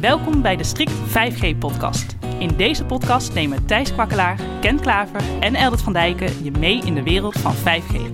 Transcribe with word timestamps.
Welkom 0.00 0.42
bij 0.42 0.56
de 0.56 0.64
Strict 0.64 0.92
5G-podcast. 0.92 2.16
In 2.38 2.56
deze 2.56 2.84
podcast 2.84 3.34
nemen 3.34 3.66
Thijs 3.66 3.92
Kwakkelaar, 3.92 4.40
Ken 4.60 4.80
Klaver 4.80 5.20
en 5.40 5.54
Eldert 5.54 5.82
van 5.82 5.92
Dijken 5.92 6.44
je 6.44 6.50
mee 6.50 6.80
in 6.84 6.94
de 6.94 7.02
wereld 7.02 7.38
van 7.38 7.54
5G. 7.54 8.12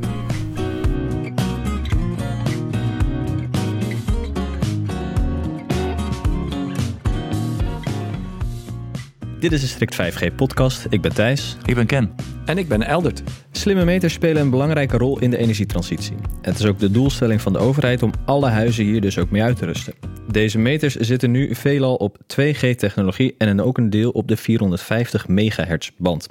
Dit 9.41 9.53
is 9.53 9.61
de 9.61 9.67
Strict 9.67 9.95
5G-podcast. 9.95 10.87
Ik 10.89 11.01
ben 11.01 11.15
Thijs. 11.15 11.57
Ik 11.65 11.75
ben 11.75 11.87
Ken. 11.87 12.15
En 12.45 12.59
ik 12.59 12.69
ben 12.69 12.83
Eldert. 12.83 13.23
Slimme 13.51 13.85
meters 13.85 14.13
spelen 14.13 14.43
een 14.43 14.51
belangrijke 14.51 14.97
rol 14.97 15.19
in 15.19 15.31
de 15.31 15.37
energietransitie. 15.37 16.17
Het 16.43 16.59
is 16.59 16.67
ook 16.67 16.79
de 16.79 16.91
doelstelling 16.91 17.41
van 17.41 17.53
de 17.53 17.59
overheid 17.59 18.03
om 18.03 18.13
alle 18.25 18.49
huizen 18.49 18.85
hier 18.85 19.01
dus 19.01 19.19
ook 19.19 19.31
mee 19.31 19.43
uit 19.43 19.57
te 19.57 19.67
rusten. 19.67 20.14
Deze 20.31 20.59
meters 20.59 20.95
zitten 20.95 21.31
nu 21.31 21.55
veelal 21.55 21.95
op 21.95 22.19
2G-technologie 22.19 23.35
en 23.39 23.61
ook 23.61 23.79
een 23.79 23.91
deel 23.91 24.11
op 24.11 24.29
de 24.29 24.37
450 24.37 25.29
MHz 25.29 25.91
band. 25.97 26.27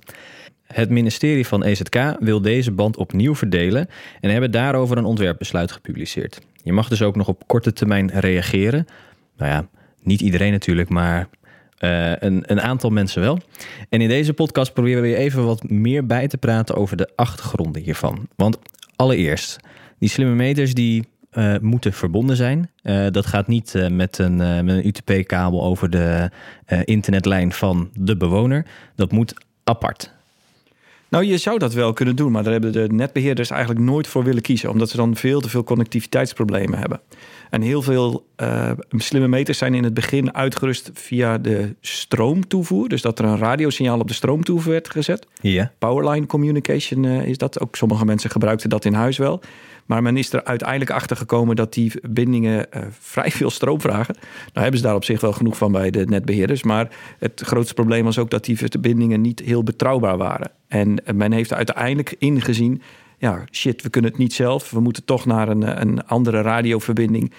Het 0.63 0.89
ministerie 0.89 1.47
van 1.47 1.63
EZK 1.63 2.15
wil 2.19 2.41
deze 2.41 2.71
band 2.71 2.97
opnieuw 2.97 3.35
verdelen 3.35 3.87
en 4.19 4.29
hebben 4.29 4.51
daarover 4.51 4.97
een 4.97 5.05
ontwerpbesluit 5.05 5.71
gepubliceerd. 5.71 6.41
Je 6.63 6.73
mag 6.73 6.89
dus 6.89 7.01
ook 7.01 7.15
nog 7.15 7.27
op 7.27 7.47
korte 7.47 7.73
termijn 7.73 8.11
reageren. 8.13 8.85
Nou 9.37 9.51
ja, 9.51 9.67
niet 10.01 10.21
iedereen 10.21 10.51
natuurlijk, 10.51 10.89
maar 10.89 11.29
uh, 11.79 12.11
een, 12.15 12.43
een, 12.45 12.61
aantal 12.61 12.89
mensen 12.89 13.21
wel. 13.21 13.39
En 13.89 14.01
in 14.01 14.07
deze 14.07 14.33
podcast 14.33 14.73
proberen 14.73 15.01
we 15.01 15.07
je 15.07 15.15
even 15.15 15.45
wat 15.45 15.69
meer 15.69 16.05
bij 16.05 16.27
te 16.27 16.37
praten 16.37 16.75
over 16.75 16.97
de 16.97 17.09
achtergronden 17.15 17.81
hiervan. 17.81 18.27
Want 18.35 18.59
allereerst, 18.95 19.59
die 19.99 20.09
slimme 20.09 20.33
meters 20.35 20.73
die 20.73 21.07
uh, 21.35 21.55
moeten 21.61 21.93
verbonden 21.93 22.35
zijn. 22.35 22.69
Uh, 22.83 23.07
dat 23.11 23.25
gaat 23.25 23.47
niet 23.47 23.89
met 23.89 24.17
een, 24.17 24.39
een 24.39 24.87
UTP-kabel 24.87 25.63
over 25.63 25.89
de 25.89 26.29
internetlijn 26.85 27.51
van 27.51 27.89
de 27.93 28.17
bewoner. 28.17 28.65
Dat 28.95 29.11
moet 29.11 29.33
apart. 29.63 30.11
Nou, 31.13 31.25
je 31.25 31.37
zou 31.37 31.59
dat 31.59 31.73
wel 31.73 31.93
kunnen 31.93 32.15
doen, 32.15 32.31
maar 32.31 32.43
daar 32.43 32.51
hebben 32.51 32.71
de 32.71 32.87
netbeheerders 32.91 33.49
eigenlijk 33.49 33.81
nooit 33.85 34.07
voor 34.07 34.23
willen 34.23 34.41
kiezen, 34.41 34.69
omdat 34.69 34.89
ze 34.89 34.97
dan 34.97 35.15
veel 35.15 35.41
te 35.41 35.49
veel 35.49 35.63
connectiviteitsproblemen 35.63 36.79
hebben. 36.79 37.01
En 37.49 37.61
heel 37.61 37.81
veel 37.81 38.25
uh, 38.37 38.71
slimme 38.89 39.27
meters 39.27 39.57
zijn 39.57 39.73
in 39.73 39.83
het 39.83 39.93
begin 39.93 40.33
uitgerust 40.35 40.89
via 40.93 41.37
de 41.37 41.75
stroomtoevoer. 41.81 42.89
Dus 42.89 43.01
dat 43.01 43.19
er 43.19 43.25
een 43.25 43.37
radiosignaal 43.37 43.99
op 43.99 44.07
de 44.07 44.13
stroomtoevoer 44.13 44.71
werd 44.71 44.89
gezet. 44.89 45.27
Ja. 45.41 45.71
Powerline 45.77 46.25
communication 46.25 47.03
uh, 47.03 47.25
is 47.25 47.37
dat. 47.37 47.59
Ook 47.59 47.75
sommige 47.75 48.05
mensen 48.05 48.29
gebruikten 48.29 48.69
dat 48.69 48.85
in 48.85 48.93
huis 48.93 49.17
wel. 49.17 49.41
Maar 49.85 50.01
men 50.01 50.17
is 50.17 50.33
er 50.33 50.43
uiteindelijk 50.43 50.91
achter 50.91 51.17
gekomen 51.17 51.55
dat 51.55 51.73
die 51.73 51.91
verbindingen 51.91 52.65
uh, 52.75 52.81
vrij 52.99 53.31
veel 53.31 53.49
stroom 53.49 53.81
vragen. 53.81 54.15
Nou 54.15 54.59
hebben 54.61 54.77
ze 54.77 54.85
daar 54.85 54.95
op 54.95 55.03
zich 55.03 55.21
wel 55.21 55.33
genoeg 55.33 55.57
van 55.57 55.71
bij 55.71 55.91
de 55.91 56.05
netbeheerders. 56.05 56.63
Maar 56.63 56.89
het 57.19 57.41
grootste 57.45 57.73
probleem 57.73 58.03
was 58.03 58.17
ook 58.17 58.29
dat 58.29 58.45
die 58.45 58.57
verbindingen 58.57 59.21
niet 59.21 59.39
heel 59.39 59.63
betrouwbaar 59.63 60.17
waren. 60.17 60.51
En 60.67 61.03
men 61.15 61.31
heeft 61.31 61.53
uiteindelijk 61.53 62.15
ingezien 62.17 62.81
ja, 63.17 63.43
shit, 63.51 63.81
we 63.81 63.89
kunnen 63.89 64.11
het 64.11 64.19
niet 64.19 64.33
zelf. 64.33 64.71
We 64.71 64.79
moeten 64.79 65.05
toch 65.05 65.25
naar 65.25 65.49
een, 65.49 65.81
een 65.81 66.05
andere 66.07 66.41
radioverbinding 66.41 67.31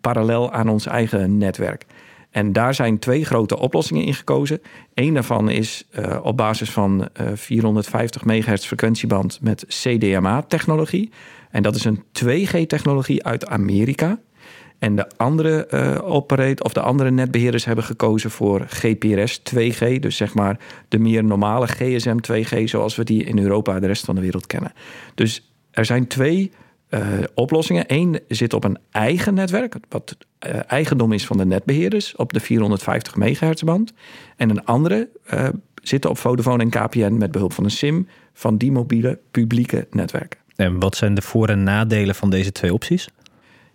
parallel 0.00 0.52
aan 0.52 0.68
ons 0.68 0.86
eigen 0.86 1.38
netwerk. 1.38 1.86
En 2.34 2.52
daar 2.52 2.74
zijn 2.74 2.98
twee 2.98 3.24
grote 3.24 3.58
oplossingen 3.58 4.04
in 4.04 4.14
gekozen. 4.14 4.60
Eén 4.94 5.14
daarvan 5.14 5.50
is 5.50 5.86
uh, 5.98 6.18
op 6.22 6.36
basis 6.36 6.70
van 6.70 7.08
uh, 7.20 7.26
450 7.34 8.24
MHz 8.24 8.66
frequentieband 8.66 9.38
met 9.42 9.64
CDMA-technologie. 9.68 11.10
En 11.50 11.62
dat 11.62 11.74
is 11.74 11.84
een 11.84 12.02
2G-technologie 12.24 13.24
uit 13.24 13.46
Amerika. 13.46 14.18
En 14.78 14.96
de 14.96 15.08
andere 15.16 15.68
uh, 15.70 16.10
operate, 16.10 16.62
of 16.62 16.72
de 16.72 16.80
andere 16.80 17.10
netbeheerders 17.10 17.64
hebben 17.64 17.84
gekozen 17.84 18.30
voor 18.30 18.66
GPRS 18.68 19.40
2G. 19.54 19.98
Dus 20.00 20.16
zeg 20.16 20.34
maar 20.34 20.58
de 20.88 20.98
meer 20.98 21.24
normale 21.24 21.66
GSM 21.66 22.16
2G 22.32 22.64
zoals 22.64 22.96
we 22.96 23.04
die 23.04 23.24
in 23.24 23.38
Europa 23.38 23.74
en 23.74 23.80
de 23.80 23.86
rest 23.86 24.04
van 24.04 24.14
de 24.14 24.20
wereld 24.20 24.46
kennen. 24.46 24.72
Dus 25.14 25.52
er 25.70 25.84
zijn 25.84 26.06
twee 26.06 26.52
oplossingen. 27.34 27.84
Eén 27.86 28.20
zit 28.28 28.52
op 28.52 28.64
een 28.64 28.78
eigen 28.90 29.34
netwerk, 29.34 29.76
wat 29.88 30.16
uh, 30.46 30.60
eigendom 30.66 31.12
is 31.12 31.26
van 31.26 31.36
de 31.36 31.46
netbeheerders 31.46 32.16
op 32.16 32.32
de 32.32 32.40
450 32.40 33.16
MHz 33.16 33.62
band. 33.62 33.92
En 34.36 34.50
een 34.50 34.64
andere 34.64 35.08
zit 35.82 36.06
op 36.06 36.18
Vodafone 36.18 36.62
en 36.62 36.70
KPN 36.70 37.16
met 37.16 37.32
behulp 37.32 37.52
van 37.52 37.64
een 37.64 37.70
SIM 37.70 38.08
van 38.32 38.56
die 38.56 38.72
mobiele 38.72 39.18
publieke 39.30 39.86
netwerken. 39.90 40.38
En 40.56 40.78
wat 40.78 40.96
zijn 40.96 41.14
de 41.14 41.22
voor- 41.22 41.48
en 41.48 41.62
nadelen 41.62 42.14
van 42.14 42.30
deze 42.30 42.52
twee 42.52 42.72
opties? 42.72 43.08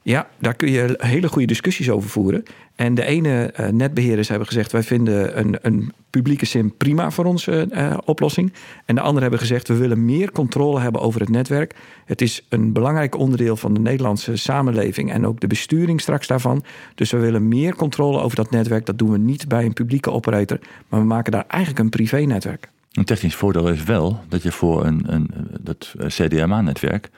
Ja, 0.10 0.28
daar 0.40 0.54
kun 0.54 0.72
je 0.72 0.96
hele 0.98 1.28
goede 1.28 1.48
discussies 1.48 1.90
over 1.90 2.10
voeren. 2.10 2.44
En 2.76 2.96
de 2.96 3.06
ene 3.06 3.54
uh, 3.60 3.68
netbeheerders 3.68 4.28
hebben 4.28 4.48
gezegd: 4.48 4.72
wij 4.72 4.84
vinden 4.84 5.40
een, 5.40 5.58
een 5.62 5.92
publieke 6.10 6.46
sim 6.46 6.78
prima 6.78 7.12
voor 7.12 7.26
onze 7.26 7.68
uh, 7.72 7.98
oplossing. 8.06 8.54
En 8.86 8.96
de 8.96 9.02
anderen 9.02 9.22
hebben 9.22 9.40
gezegd: 9.40 9.68
we 9.68 9.78
willen 9.78 10.06
meer 10.06 10.32
controle 10.32 10.80
hebben 10.80 11.02
over 11.02 11.20
het 11.20 11.30
netwerk. 11.30 11.76
Het 12.06 12.22
is 12.22 12.46
een 12.50 12.74
belangrijk 12.74 13.18
onderdeel 13.18 13.56
van 13.56 13.74
de 13.74 13.80
Nederlandse 13.80 14.36
samenleving 14.36 15.12
en 15.12 15.26
ook 15.26 15.40
de 15.40 15.48
besturing 15.48 16.02
straks 16.02 16.28
daarvan. 16.28 16.64
Dus 16.96 17.12
we 17.12 17.18
willen 17.18 17.48
meer 17.48 17.76
controle 17.76 18.20
over 18.20 18.36
dat 18.36 18.52
netwerk. 18.52 18.86
Dat 18.86 18.98
doen 18.98 19.12
we 19.12 19.18
niet 19.18 19.48
bij 19.48 19.66
een 19.66 19.74
publieke 19.74 20.12
operator, 20.12 20.60
maar 20.88 21.00
we 21.00 21.06
maken 21.06 21.32
daar 21.32 21.46
eigenlijk 21.48 21.84
een 21.84 21.90
privé-netwerk. 21.90 22.70
Een 22.92 23.06
technisch 23.06 23.36
voordeel 23.36 23.70
is 23.70 23.84
wel 23.84 24.20
dat 24.28 24.44
je 24.44 24.52
voor 24.52 24.86
een, 24.86 25.04
een, 25.06 25.30
dat 25.60 25.96
CDMA-netwerk 26.08 27.10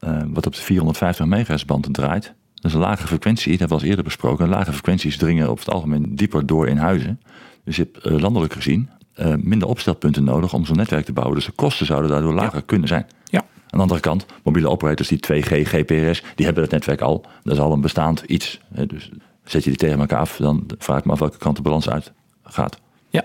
uh, 0.00 0.22
wat 0.26 0.46
op 0.46 0.54
de 0.54 0.60
450 0.60 1.26
MHz 1.26 1.64
band 1.64 1.94
draait. 1.94 2.34
Dat 2.54 2.64
is 2.64 2.72
een 2.72 2.80
lage 2.80 3.06
frequentie, 3.06 3.50
dat 3.50 3.58
hebben 3.58 3.76
we 3.76 3.82
al 3.82 3.88
eerder 3.88 4.04
besproken. 4.04 4.48
Lage 4.48 4.72
frequenties 4.72 5.16
dringen 5.16 5.48
over 5.48 5.64
het 5.64 5.74
algemeen 5.74 6.16
dieper 6.16 6.46
door 6.46 6.68
in 6.68 6.76
huizen. 6.76 7.20
Dus 7.64 7.76
je 7.76 7.88
hebt 7.92 8.06
uh, 8.06 8.18
landelijk 8.18 8.52
gezien 8.52 8.88
uh, 9.16 9.34
minder 9.38 9.68
opstelpunten 9.68 10.24
nodig 10.24 10.52
om 10.52 10.64
zo'n 10.64 10.76
netwerk 10.76 11.04
te 11.04 11.12
bouwen. 11.12 11.36
Dus 11.36 11.46
de 11.46 11.52
kosten 11.52 11.86
zouden 11.86 12.10
daardoor 12.10 12.34
lager 12.34 12.58
ja. 12.58 12.62
kunnen 12.66 12.88
zijn. 12.88 13.06
Ja. 13.24 13.38
Aan 13.40 13.46
de 13.70 13.78
andere 13.78 14.00
kant, 14.00 14.26
mobiele 14.42 14.68
operators 14.68 15.08
die 15.08 15.18
2G, 15.32 15.48
GPRS, 15.48 16.22
die 16.34 16.44
hebben 16.44 16.62
het 16.62 16.72
netwerk 16.72 17.00
al. 17.00 17.24
Dat 17.42 17.54
is 17.54 17.60
al 17.60 17.72
een 17.72 17.80
bestaand 17.80 18.22
iets. 18.26 18.60
Dus 18.68 19.10
zet 19.44 19.64
je 19.64 19.70
die 19.70 19.78
tegen 19.78 20.00
elkaar 20.00 20.18
af, 20.18 20.36
dan 20.36 20.66
vraag 20.78 20.98
ik 20.98 21.04
me 21.04 21.12
af 21.12 21.18
welke 21.18 21.38
kant 21.38 21.56
de 21.56 21.62
balans 21.62 21.88
uit 21.88 22.12
gaat. 22.42 22.80
Ja. 23.08 23.22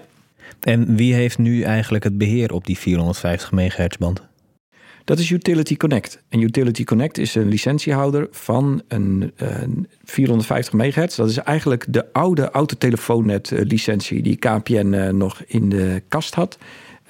En 0.59 0.95
wie 0.95 1.13
heeft 1.13 1.37
nu 1.37 1.61
eigenlijk 1.61 2.03
het 2.03 2.17
beheer 2.17 2.53
op 2.53 2.65
die 2.65 2.77
450 2.77 3.51
MHz 3.51 3.97
band? 3.99 4.27
Dat 5.09 5.19
is 5.19 5.29
Utility 5.29 5.77
Connect. 5.77 6.21
En 6.29 6.41
Utility 6.41 6.83
Connect 6.83 7.17
is 7.17 7.35
een 7.35 7.47
licentiehouder 7.47 8.27
van 8.31 8.81
een, 8.87 9.31
een 9.35 9.87
450 10.03 10.73
MHz. 10.73 11.15
Dat 11.15 11.29
is 11.29 11.37
eigenlijk 11.37 11.85
de 11.87 12.13
oude 12.13 12.49
autotelefoonnet 12.49 13.51
licentie 13.51 14.21
die 14.21 14.35
KPN 14.35 14.93
uh, 14.93 15.09
nog 15.09 15.43
in 15.47 15.69
de 15.69 16.03
kast 16.07 16.33
had. 16.35 16.57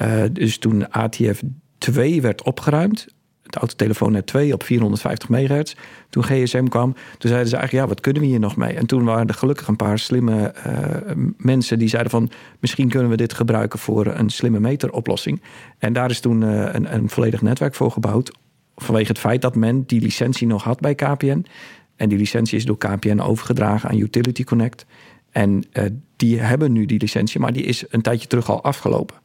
Uh, 0.02 0.24
dus 0.32 0.58
toen 0.58 0.92
ATF 0.92 1.42
2 1.78 2.22
werd 2.22 2.44
opgeruimd, 2.44 3.08
het 3.50 3.56
autotelefoonnet 3.56 4.28
2 4.28 4.54
op 4.54 4.64
450 4.64 5.30
MHz. 5.30 5.74
Toen 6.10 6.24
GSM 6.24 6.66
kwam, 6.66 6.94
toen 6.94 7.30
zeiden 7.30 7.50
ze 7.50 7.56
eigenlijk, 7.56 7.72
ja, 7.72 7.88
wat 7.88 8.02
kunnen 8.02 8.22
we 8.22 8.28
hier 8.28 8.40
nog 8.40 8.56
mee? 8.56 8.74
En 8.74 8.86
toen 8.86 9.04
waren 9.04 9.28
er 9.28 9.34
gelukkig 9.34 9.68
een 9.68 9.76
paar 9.76 10.00
slimme 10.00 10.54
uh, 10.68 11.26
mensen 11.38 11.80
die 11.80 11.88
zeiden 11.88 12.12
van, 12.12 12.30
misschien 12.60 12.90
kunnen 12.90 13.10
we 13.10 13.16
dit 13.18 13.34
gebruiken 13.34 13.80
voor 13.80 14.06
een 14.06 14.30
slimme 14.30 14.60
meteroplossing. 14.60 15.42
En 15.78 15.94
daar 15.94 16.10
is 16.10 16.20
toen 16.20 16.42
uh, 16.42 16.74
een, 16.74 16.94
een 16.94 17.10
volledig 17.10 17.42
netwerk 17.42 17.76
voor 17.76 17.92
gebouwd, 17.92 18.32
vanwege 18.76 19.08
het 19.08 19.20
feit 19.20 19.42
dat 19.42 19.56
men 19.56 19.84
die 19.86 20.02
licentie 20.02 20.48
nog 20.48 20.64
had 20.64 20.80
bij 20.80 20.96
KPN. 20.96 21.46
En 21.96 22.10
die 22.10 22.18
licentie 22.18 22.58
is 22.58 22.66
door 22.66 22.78
KPN 22.78 23.20
overgedragen 23.20 23.90
aan 23.90 23.98
Utility 23.98 24.44
Connect. 24.44 24.86
En 25.32 25.64
uh, 25.74 25.84
die 26.16 26.40
hebben 26.40 26.72
nu 26.72 26.86
die 26.86 27.00
licentie, 27.00 27.40
maar 27.40 27.54
die 27.54 27.64
is 27.64 27.84
een 27.90 28.02
tijdje 28.02 28.28
terug 28.28 28.50
al 28.50 28.64
afgelopen. 28.64 29.16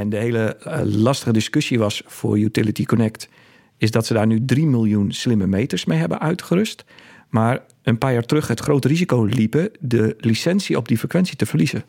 En 0.00 0.08
de 0.08 0.16
hele 0.16 0.56
uh, 0.66 0.80
lastige 0.82 1.32
discussie 1.32 1.78
was 1.78 2.02
voor 2.06 2.38
Utility 2.38 2.84
Connect... 2.84 3.28
is 3.76 3.90
dat 3.90 4.06
ze 4.06 4.14
daar 4.14 4.26
nu 4.26 4.44
3 4.44 4.66
miljoen 4.66 5.12
slimme 5.12 5.46
meters 5.46 5.84
mee 5.84 5.98
hebben 5.98 6.20
uitgerust. 6.20 6.84
Maar 7.28 7.60
een 7.82 7.98
paar 7.98 8.12
jaar 8.12 8.26
terug 8.26 8.48
het 8.48 8.60
grote 8.60 8.88
risico 8.88 9.24
liepen... 9.24 9.70
de 9.80 10.14
licentie 10.18 10.76
op 10.76 10.88
die 10.88 10.98
frequentie 10.98 11.36
te 11.36 11.46
verliezen. 11.46 11.84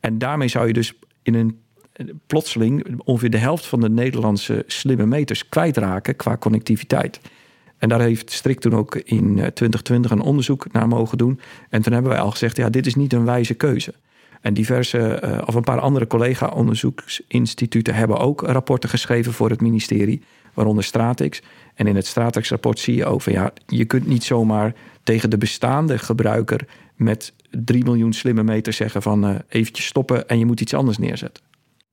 En 0.00 0.18
daarmee 0.18 0.48
zou 0.48 0.66
je 0.66 0.72
dus 0.72 0.94
in 1.22 1.34
een 1.34 1.60
plotseling... 2.26 3.00
ongeveer 3.04 3.30
de 3.30 3.38
helft 3.38 3.66
van 3.66 3.80
de 3.80 3.90
Nederlandse 3.90 4.64
slimme 4.66 5.06
meters 5.06 5.48
kwijtraken 5.48 6.16
qua 6.16 6.36
connectiviteit. 6.36 7.20
En 7.78 7.88
daar 7.88 8.00
heeft 8.00 8.30
Strik 8.30 8.60
toen 8.60 8.74
ook 8.74 8.94
in 8.94 9.34
2020 9.34 10.10
een 10.10 10.20
onderzoek 10.20 10.72
naar 10.72 10.88
mogen 10.88 11.18
doen. 11.18 11.40
En 11.68 11.82
toen 11.82 11.92
hebben 11.92 12.10
wij 12.10 12.20
al 12.20 12.30
gezegd, 12.30 12.56
ja, 12.56 12.70
dit 12.70 12.86
is 12.86 12.94
niet 12.94 13.12
een 13.12 13.24
wijze 13.24 13.54
keuze. 13.54 13.94
En 14.40 14.54
diverse, 14.54 15.22
uh, 15.24 15.42
of 15.46 15.54
een 15.54 15.62
paar 15.62 15.80
andere 15.80 16.06
collega-onderzoeksinstituten 16.06 17.94
hebben 17.94 18.18
ook 18.18 18.40
rapporten 18.40 18.88
geschreven 18.88 19.32
voor 19.32 19.50
het 19.50 19.60
ministerie, 19.60 20.22
waaronder 20.54 20.84
Stratix. 20.84 21.42
En 21.74 21.86
in 21.86 21.96
het 21.96 22.06
Stratix-rapport 22.06 22.78
zie 22.78 22.94
je 22.94 23.04
ook 23.04 23.22
van 23.22 23.32
ja, 23.32 23.52
je 23.66 23.84
kunt 23.84 24.06
niet 24.06 24.24
zomaar 24.24 24.74
tegen 25.02 25.30
de 25.30 25.38
bestaande 25.38 25.98
gebruiker 25.98 26.66
met 26.96 27.32
3 27.50 27.84
miljoen 27.84 28.12
slimme 28.12 28.42
meters 28.42 28.76
zeggen 28.76 29.02
van 29.02 29.30
uh, 29.30 29.34
eventjes 29.48 29.86
stoppen 29.86 30.28
en 30.28 30.38
je 30.38 30.46
moet 30.46 30.60
iets 30.60 30.74
anders 30.74 30.98
neerzetten. 30.98 31.42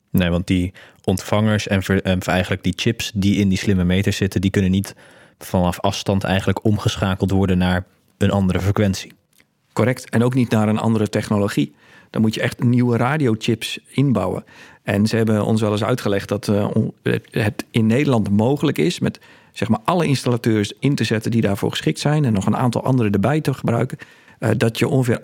Nee, 0.09 0.29
want 0.29 0.47
die 0.47 0.73
ontvangers 1.03 1.67
en, 1.67 1.83
ver, 1.83 2.01
en 2.03 2.19
eigenlijk 2.19 2.63
die 2.63 2.73
chips 2.75 3.11
die 3.15 3.35
in 3.35 3.49
die 3.49 3.57
slimme 3.57 3.83
meters 3.83 4.17
zitten, 4.17 4.41
die 4.41 4.51
kunnen 4.51 4.71
niet 4.71 4.95
vanaf 5.39 5.79
afstand 5.79 6.23
eigenlijk 6.23 6.63
omgeschakeld 6.63 7.31
worden 7.31 7.57
naar 7.57 7.85
een 8.17 8.31
andere 8.31 8.59
frequentie. 8.59 9.11
Correct. 9.73 10.09
En 10.09 10.23
ook 10.23 10.33
niet 10.33 10.49
naar 10.49 10.67
een 10.67 10.77
andere 10.77 11.09
technologie. 11.09 11.75
Dan 12.09 12.21
moet 12.21 12.33
je 12.33 12.42
echt 12.42 12.63
nieuwe 12.63 12.98
radiochips 12.98 13.80
inbouwen. 13.88 14.44
En 14.83 15.07
ze 15.07 15.15
hebben 15.15 15.45
ons 15.45 15.62
wel 15.62 15.71
eens 15.71 15.83
uitgelegd 15.83 16.30
dat 16.30 16.48
uh, 16.48 16.68
het 17.31 17.65
in 17.71 17.86
Nederland 17.86 18.30
mogelijk 18.30 18.77
is 18.77 19.00
met 19.00 19.19
zeg 19.51 19.68
maar 19.68 19.80
alle 19.83 20.06
installateurs 20.06 20.74
in 20.80 20.95
te 20.95 21.04
zetten 21.04 21.31
die 21.31 21.42
daarvoor 21.42 21.69
geschikt 21.69 22.00
zijn 22.00 22.25
en 22.25 22.33
nog 22.33 22.45
een 22.45 22.57
aantal 22.57 22.83
andere 22.83 23.09
erbij 23.09 23.42
te 23.42 23.54
gebruiken. 23.54 23.98
Uh, 24.39 24.50
dat 24.57 24.80
je 24.80 24.88
ongeveer 24.88 25.21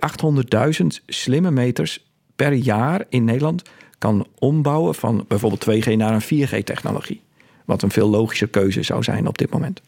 800.000 0.81 0.85
slimme 1.05 1.51
meters 1.51 2.05
per 2.35 2.53
jaar 2.53 3.05
in 3.09 3.23
Nederland 3.23 3.61
kan 3.97 4.27
ombouwen 4.39 4.95
van 4.95 5.25
bijvoorbeeld 5.27 5.85
2G 5.85 5.95
naar 5.97 6.13
een 6.13 6.47
4G-technologie. 6.47 7.21
Wat 7.65 7.81
een 7.81 7.91
veel 7.91 8.09
logischer 8.09 8.47
keuze 8.47 8.83
zou 8.83 9.03
zijn 9.03 9.27
op 9.27 9.37
dit 9.37 9.49
moment. 9.49 9.81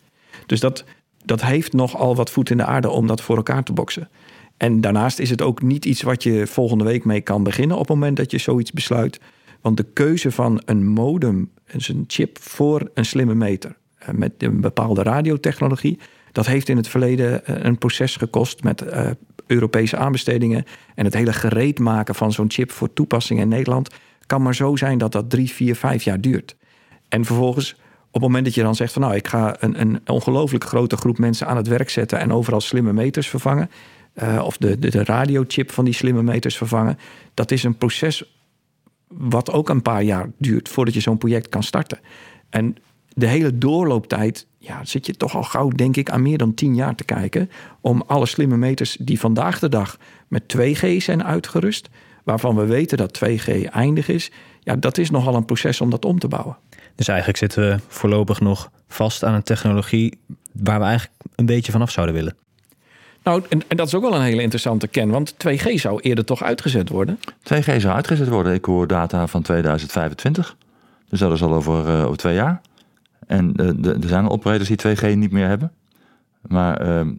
Dus 0.45 0.59
dat, 0.59 0.83
dat 1.25 1.42
heeft 1.42 1.74
nogal 1.74 2.15
wat 2.15 2.30
voet 2.30 2.50
in 2.50 2.57
de 2.57 2.65
aarde 2.65 2.89
om 2.89 3.07
dat 3.07 3.21
voor 3.21 3.36
elkaar 3.36 3.63
te 3.63 3.74
boksen. 3.74 4.09
En 4.57 4.81
daarnaast 4.81 5.19
is 5.19 5.30
het 5.30 5.42
ook 5.42 5.62
niet 5.62 5.86
iets 5.86 6.02
wat 6.02 6.24
je 6.24 6.48
volgende 6.48 6.84
week 6.84 7.06
mee 7.06 7.22
kan 7.22 7.44
beginnen 7.44 7.78
op 7.78 7.88
het 7.88 7.98
moment 7.98 8.18
dat 8.18 8.31
je 8.31 8.38
zoiets 8.38 8.72
besluit. 8.72 9.19
Want 9.62 9.78
de 9.78 9.86
keuze 9.94 10.31
van 10.31 10.62
een 10.66 10.88
modem, 10.88 11.52
dus 11.72 11.88
een 11.88 12.04
chip 12.07 12.38
voor 12.42 12.90
een 12.94 13.06
slimme 13.06 13.36
meter 13.36 13.75
eh, 13.98 14.10
met 14.10 14.31
een 14.38 14.62
bepaalde 14.62 15.04
radiotechnologie, 15.04 16.00
dat 16.31 16.46
heeft 16.46 16.69
in 16.69 16.78
het 16.78 16.88
verleden 16.88 17.46
eh, 17.46 17.56
een 17.63 17.78
proces 17.78 18.16
gekost 18.16 18.63
met 18.63 18.84
uh, 18.84 19.10
Europese 19.48 19.98
aanbestedingen 19.98 20.66
en 20.96 21.06
het 21.06 21.13
hele 21.13 21.34
gereed 21.34 21.80
maken 21.80 22.16
van 22.16 22.31
zo'n 22.31 22.52
chip 22.52 22.72
voor 22.72 22.94
toepassing 22.94 23.40
in 23.40 23.48
Nederland 23.48 23.90
kan 24.25 24.42
maar 24.42 24.56
zo 24.56 24.75
zijn 24.75 24.98
dat 24.98 25.12
dat 25.12 25.30
drie, 25.30 25.52
vier, 25.52 25.75
vijf 25.75 26.04
jaar 26.04 26.22
duurt. 26.22 26.56
En 27.10 27.25
vervolgens, 27.25 27.72
op 28.07 28.13
het 28.13 28.22
moment 28.22 28.46
dat 28.46 28.54
je 28.54 28.62
dan 28.62 28.75
zegt 28.75 28.94
van 28.94 29.02
nou, 29.02 29.16
ik 29.16 29.28
ga 29.28 29.56
een, 29.60 29.81
een 29.81 30.00
ongelooflijk 30.06 30.63
grote 30.63 30.98
groep 30.98 31.18
mensen 31.18 31.48
aan 31.48 31.57
het 31.57 31.68
werk 31.68 31.90
zetten 31.90 32.19
en 32.19 32.31
overal 32.31 32.62
slimme 32.62 32.94
meters 32.94 33.30
vervangen, 33.30 33.69
uh, 34.23 34.41
of 34.45 34.57
de, 34.57 34.79
de, 34.79 34.89
de 34.89 35.03
radiochip 35.03 35.71
van 35.71 35.85
die 35.85 35.94
slimme 35.94 36.23
meters 36.23 36.57
vervangen, 36.57 36.97
dat 37.33 37.51
is 37.51 37.63
een 37.63 37.77
proces 37.77 38.35
wat 39.07 39.51
ook 39.51 39.69
een 39.69 39.81
paar 39.81 40.03
jaar 40.03 40.29
duurt 40.38 40.69
voordat 40.69 40.94
je 40.94 41.00
zo'n 41.00 41.17
project 41.17 41.50
kan 41.50 41.63
starten. 41.63 42.00
En 42.50 42.75
de 43.13 43.27
hele 43.27 43.57
doorlooptijd 43.57 44.47
ja, 44.57 44.85
zit 44.85 45.06
je 45.06 45.13
toch 45.13 45.35
al 45.35 45.44
gauw, 45.44 45.69
denk 45.69 45.95
ik, 45.95 46.09
aan 46.09 46.21
meer 46.21 46.38
dan 46.38 46.53
tien 46.53 46.75
jaar 46.75 46.95
te 46.95 47.03
kijken. 47.03 47.50
Om 47.81 48.03
alle 48.07 48.25
slimme 48.25 48.57
meters 48.57 48.97
die 49.00 49.19
vandaag 49.19 49.59
de 49.59 49.69
dag 49.69 49.97
met 50.27 50.56
2G 50.57 50.97
zijn 50.97 51.23
uitgerust, 51.23 51.89
waarvan 52.23 52.56
we 52.56 52.65
weten 52.65 52.97
dat 52.97 53.21
2G 53.25 53.69
eindig 53.71 54.07
is, 54.07 54.31
ja, 54.59 54.75
dat 54.75 54.97
is 54.97 55.09
nogal 55.09 55.35
een 55.35 55.45
proces 55.45 55.81
om 55.81 55.89
dat 55.89 56.06
om 56.06 56.19
te 56.19 56.27
bouwen. 56.27 56.57
Dus 56.95 57.07
eigenlijk 57.07 57.38
zitten 57.38 57.69
we 57.69 57.79
voorlopig 57.88 58.39
nog 58.39 58.71
vast 58.88 59.23
aan 59.23 59.33
een 59.33 59.44
technologie 59.44 60.19
waar 60.51 60.79
we 60.79 60.85
eigenlijk 60.85 61.19
een 61.35 61.45
beetje 61.45 61.71
vanaf 61.71 61.91
zouden 61.91 62.15
willen. 62.15 62.35
Nou, 63.25 63.44
en, 63.50 63.62
en, 63.68 63.77
dat 63.77 63.88
is 63.88 63.95
ook 63.95 64.01
wel 64.01 64.16
een 64.16 64.22
hele 64.22 64.42
interessante 64.42 64.88
ken, 64.88 65.10
want 65.10 65.33
2G 65.33 65.74
zou 65.74 66.00
eerder 66.00 66.25
toch 66.25 66.44
uitgezet 66.44 66.89
worden? 66.89 67.19
2G 67.54 67.75
zou 67.77 67.88
uitgezet 67.88 68.27
worden. 68.27 68.54
Ik 68.54 68.66
hoor 68.66 68.88
data 68.88 69.27
van 69.27 69.42
2025. 69.42 70.57
Dus 71.10 71.19
dat 71.19 71.31
is 71.31 71.44
al 71.44 71.54
over, 71.54 71.88
uh, 71.88 72.06
over 72.06 72.18
twee 72.18 72.36
jaar. 72.36 72.62
En 73.27 73.54
uh, 73.56 73.86
er 73.86 74.07
zijn 74.07 74.30
operators 74.30 74.68
die 74.68 74.95
2G 74.95 75.18
niet 75.18 75.31
meer 75.31 75.48
hebben. 75.48 75.72
Maar 76.42 76.81
uh, 76.81 77.00
ehm, 77.00 77.10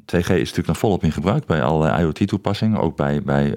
2G 0.00 0.16
is 0.16 0.26
natuurlijk 0.26 0.66
nog 0.66 0.78
volop 0.78 1.02
in 1.02 1.12
gebruik 1.12 1.46
bij 1.46 1.62
allerlei 1.62 2.02
IoT-toepassingen. 2.02 2.80
Ook 2.80 2.96
bij, 2.96 3.22
bij 3.22 3.50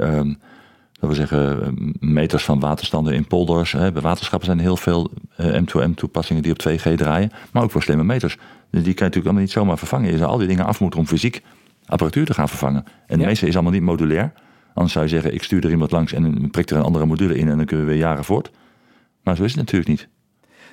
dat 1.00 1.10
we 1.10 1.16
zeggen, 1.16 1.74
meters 2.00 2.44
van 2.44 2.60
waterstanden 2.60 3.14
in 3.14 3.28
polders. 3.28 3.72
Hè. 3.72 3.92
Bij 3.92 4.02
waterschappen 4.02 4.48
zijn 4.48 4.60
heel 4.60 4.78
veel 4.78 5.12
M2M 5.42 5.94
toepassingen 5.96 6.44
die 6.44 6.52
op 6.52 6.68
2G 6.70 6.94
draaien. 6.96 7.32
Maar 7.52 7.64
ook 7.64 7.72
voor 7.72 7.82
slimme 7.82 8.04
meters. 8.04 8.34
Die 8.36 8.82
kan 8.82 8.84
je 8.84 8.88
natuurlijk 8.94 9.26
allemaal 9.26 9.42
niet 9.42 9.52
zomaar 9.52 9.78
vervangen. 9.78 10.12
Je 10.12 10.18
zou 10.18 10.30
al 10.30 10.38
die 10.38 10.48
dingen 10.48 10.66
af 10.66 10.80
moeten 10.80 11.00
om 11.00 11.08
fysiek 11.08 11.44
apparatuur 11.90 12.26
te 12.26 12.34
gaan 12.34 12.50
vervangen. 12.50 12.84
En 13.08 13.20
de 13.20 13.26
meeste 13.26 13.48
is 13.48 13.54
allemaal 13.54 13.72
niet 13.72 13.82
modulair. 13.82 14.34
Anders 14.74 14.94
zou 14.94 15.06
je 15.06 15.12
zeggen, 15.12 15.34
ik 15.34 15.44
stuur 15.44 15.64
er 15.64 15.70
iemand 15.70 15.92
langs 15.92 16.14
en 16.14 16.50
prik 16.50 16.70
er 16.70 16.78
een 16.78 16.84
andere 16.84 17.06
module 17.06 17.38
in 17.38 17.50
en 17.50 17.58
dan 17.58 17.66
kunnen 17.66 17.86
we 17.86 17.92
weer 17.92 18.02
jaren 18.02 18.24
voort. 18.24 18.52
Maar 19.24 19.36
zo 19.36 19.44
is 19.44 19.52
het 19.52 19.60
natuurlijk 19.60 19.90
niet. 19.90 20.08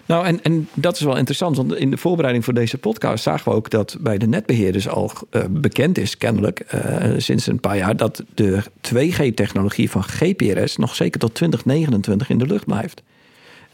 Nou, 0.07 0.27
en, 0.27 0.43
en 0.43 0.69
dat 0.75 0.95
is 0.95 1.01
wel 1.01 1.17
interessant, 1.17 1.57
want 1.57 1.75
in 1.75 1.91
de 1.91 1.97
voorbereiding 1.97 2.45
voor 2.45 2.55
deze 2.55 2.79
podcast 2.79 3.23
zagen 3.23 3.51
we 3.51 3.57
ook 3.57 3.71
dat 3.71 3.97
bij 4.01 4.19
de 4.19 4.27
netbeheerders 4.27 4.89
al 4.89 5.11
uh, 5.31 5.43
bekend 5.51 5.99
is, 5.99 6.17
kennelijk, 6.17 6.75
uh, 6.75 7.15
sinds 7.17 7.47
een 7.47 7.61
paar 7.61 7.77
jaar, 7.77 7.97
dat 7.97 8.25
de 8.35 8.63
2G-technologie 8.95 9.91
van 9.91 10.05
GPRS 10.05 10.77
nog 10.77 10.95
zeker 10.95 11.21
tot 11.21 11.35
2029 11.35 12.31
in 12.31 12.39
de 12.39 12.47
lucht 12.47 12.65
blijft. 12.65 13.03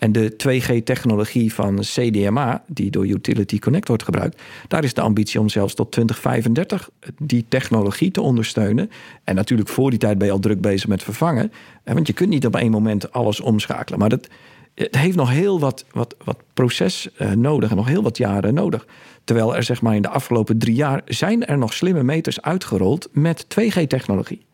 En 0.02 0.12
de 0.12 0.32
2G-technologie 0.36 1.54
van 1.54 1.78
CDMA, 1.80 2.64
die 2.66 2.90
door 2.90 3.06
Utility 3.06 3.58
Connect 3.58 3.88
wordt 3.88 4.02
gebruikt, 4.02 4.42
daar 4.68 4.84
is 4.84 4.94
de 4.94 5.00
ambitie 5.00 5.40
om 5.40 5.48
zelfs 5.48 5.74
tot 5.74 5.92
2035 5.92 6.90
die 7.18 7.44
technologie 7.48 8.10
te 8.10 8.20
ondersteunen. 8.20 8.90
En 9.24 9.34
natuurlijk 9.34 9.68
voor 9.68 9.90
die 9.90 9.98
tijd 9.98 10.18
ben 10.18 10.26
je 10.26 10.32
al 10.32 10.38
druk 10.38 10.60
bezig 10.60 10.88
met 10.88 11.02
vervangen. 11.02 11.52
Want 11.84 12.06
je 12.06 12.12
kunt 12.12 12.28
niet 12.28 12.46
op 12.46 12.56
één 12.56 12.70
moment 12.70 13.12
alles 13.12 13.40
omschakelen. 13.40 13.98
Maar 13.98 14.08
dat, 14.08 14.28
het 14.74 14.96
heeft 14.96 15.16
nog 15.16 15.30
heel 15.30 15.60
wat, 15.60 15.84
wat, 15.92 16.16
wat 16.24 16.38
proces 16.54 17.08
eh, 17.16 17.30
nodig 17.30 17.70
en 17.70 17.76
nog 17.76 17.88
heel 17.88 18.02
wat 18.02 18.16
jaren 18.16 18.54
nodig. 18.54 18.86
Terwijl 19.24 19.56
er 19.56 19.62
zeg 19.62 19.82
maar 19.82 19.94
in 19.94 20.02
de 20.02 20.08
afgelopen 20.08 20.58
drie 20.58 20.74
jaar 20.74 21.02
zijn 21.04 21.46
er 21.46 21.58
nog 21.58 21.72
slimme 21.72 22.02
meters 22.02 22.40
uitgerold 22.40 23.08
met 23.12 23.44
2G-technologie. 23.44 24.44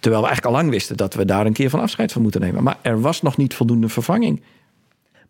Terwijl 0.00 0.22
we 0.22 0.28
eigenlijk 0.28 0.56
al 0.56 0.62
lang 0.62 0.70
wisten 0.70 0.96
dat 0.96 1.14
we 1.14 1.24
daar 1.24 1.46
een 1.46 1.52
keer 1.52 1.70
van 1.70 1.80
afscheid 1.80 2.12
van 2.12 2.22
moeten 2.22 2.40
nemen. 2.40 2.62
Maar 2.62 2.78
er 2.82 3.00
was 3.00 3.22
nog 3.22 3.36
niet 3.36 3.54
voldoende 3.54 3.88
vervanging. 3.88 4.42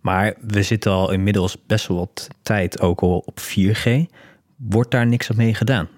Maar 0.01 0.35
we 0.47 0.63
zitten 0.63 0.93
al 0.93 1.13
inmiddels 1.13 1.57
best 1.67 1.87
wel 1.87 1.97
wat 1.97 2.29
tijd 2.43 2.81
ook 2.81 3.01
al 3.01 3.23
op 3.27 3.41
4G. 3.41 3.91
Wordt 4.57 4.91
daar 4.91 5.07
niks 5.07 5.31
mee 5.31 5.55
gedaan? 5.55 5.89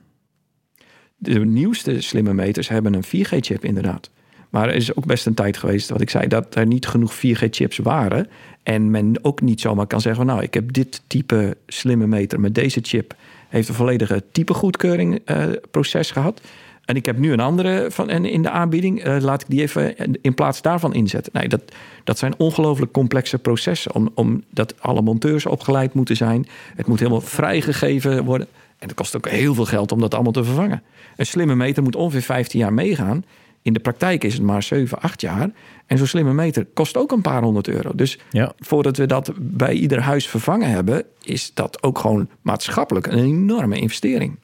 De 1.17 1.45
nieuwste 1.45 2.01
slimme 2.01 2.35
meters 2.35 2.69
hebben 2.69 2.95
een 2.95 3.05
4G-chip 3.05 3.65
inderdaad. 3.65 4.11
Maar 4.51 4.69
er 4.69 4.75
is 4.75 4.97
ook 4.97 5.07
best 5.07 5.27
een 5.27 5.35
tijd 5.35 5.57
geweest, 5.57 5.89
wat 5.89 6.01
ik 6.01 6.11
zei, 6.11 6.27
dat 6.27 6.55
er 6.55 6.67
niet 6.67 6.87
genoeg 6.87 7.17
4G-chips 7.17 7.79
waren. 7.79 8.27
En 8.63 8.91
men 8.91 9.19
ook 9.23 9.41
niet 9.41 9.61
zomaar 9.61 9.87
kan 9.87 10.01
zeggen: 10.01 10.27
Nou, 10.27 10.43
ik 10.43 10.55
heb 10.55 10.73
dit 10.73 11.03
type 11.07 11.57
slimme 11.67 12.07
meter 12.07 12.41
met 12.41 12.55
deze 12.55 12.81
chip. 12.83 13.15
Heeft 13.49 13.69
een 13.69 13.75
volledige 13.75 14.25
type 14.33 14.55
goedkeuring 14.55 15.21
uh, 15.31 15.47
proces 15.71 16.11
gehad. 16.11 16.41
En 16.89 16.97
ik 16.97 17.07
heb 17.07 17.19
nu 17.19 17.33
een 17.33 17.41
andere 17.41 17.87
van, 17.91 18.09
en 18.09 18.25
in 18.25 18.43
de 18.43 18.51
aanbieding. 18.51 19.07
Uh, 19.07 19.17
laat 19.21 19.43
ik 19.43 19.49
die 19.49 19.61
even 19.61 19.97
in 20.21 20.35
plaats 20.35 20.63
daarvan 20.63 20.95
inzetten. 20.95 21.33
Nee, 21.35 21.49
dat, 21.49 21.63
dat 22.05 22.19
zijn 22.19 22.35
ongelooflijk 22.39 22.93
complexe 22.93 23.39
processen. 23.39 23.95
Om, 23.95 24.11
omdat 24.15 24.75
alle 24.81 25.03
monteurs 25.03 25.47
opgeleid 25.47 25.95
moeten 25.95 26.17
zijn. 26.17 26.47
Het 26.77 26.87
moet 26.87 26.99
helemaal 26.99 27.21
vrijgegeven 27.21 28.25
worden. 28.25 28.47
En 28.79 28.89
het 28.89 28.95
kost 28.95 29.17
ook 29.17 29.29
heel 29.29 29.55
veel 29.55 29.65
geld 29.65 29.93
om 29.93 30.01
dat 30.01 30.15
allemaal 30.15 30.33
te 30.33 30.45
vervangen. 30.45 30.83
Een 31.17 31.27
slimme 31.27 31.55
meter 31.55 31.83
moet 31.83 31.97
ongeveer 31.97 32.23
15 32.23 32.61
jaar 32.61 32.73
meegaan. 32.73 33.25
In 33.63 33.73
de 33.73 33.81
praktijk 33.81 34.25
is 34.25 34.35
het 34.35 34.43
maar 34.43 34.63
7, 34.63 35.01
8 35.01 35.21
jaar. 35.21 35.51
En 35.87 35.99
zo'n 35.99 36.07
slimme 36.07 36.33
meter 36.33 36.67
kost 36.75 36.97
ook 36.97 37.13
een 37.13 37.23
paar 37.23 37.43
honderd 37.43 37.69
euro. 37.69 37.91
Dus 37.95 38.19
ja. 38.31 38.53
voordat 38.59 38.97
we 38.97 39.07
dat 39.07 39.33
bij 39.37 39.73
ieder 39.73 40.01
huis 40.01 40.29
vervangen 40.29 40.71
hebben, 40.71 41.05
is 41.23 41.51
dat 41.55 41.83
ook 41.83 41.99
gewoon 41.99 42.29
maatschappelijk 42.43 43.07
een 43.07 43.25
enorme 43.25 43.79
investering. 43.79 44.39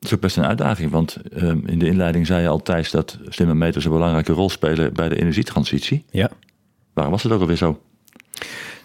Dat 0.00 0.08
is 0.08 0.14
ook 0.14 0.22
best 0.22 0.36
een 0.36 0.44
uitdaging, 0.44 0.90
want 0.90 1.16
uh, 1.32 1.48
in 1.66 1.78
de 1.78 1.86
inleiding 1.86 2.26
zei 2.26 2.42
je 2.42 2.48
al 2.48 2.62
Thijs 2.62 2.90
dat 2.90 3.18
slimme 3.28 3.54
meters 3.54 3.84
een 3.84 3.90
belangrijke 3.90 4.32
rol 4.32 4.50
spelen 4.50 4.92
bij 4.92 5.08
de 5.08 5.20
energietransitie. 5.20 6.04
Ja. 6.10 6.30
Waarom 6.92 7.12
was 7.12 7.22
het 7.22 7.32
ook 7.32 7.40
alweer 7.40 7.56
zo? 7.56 7.80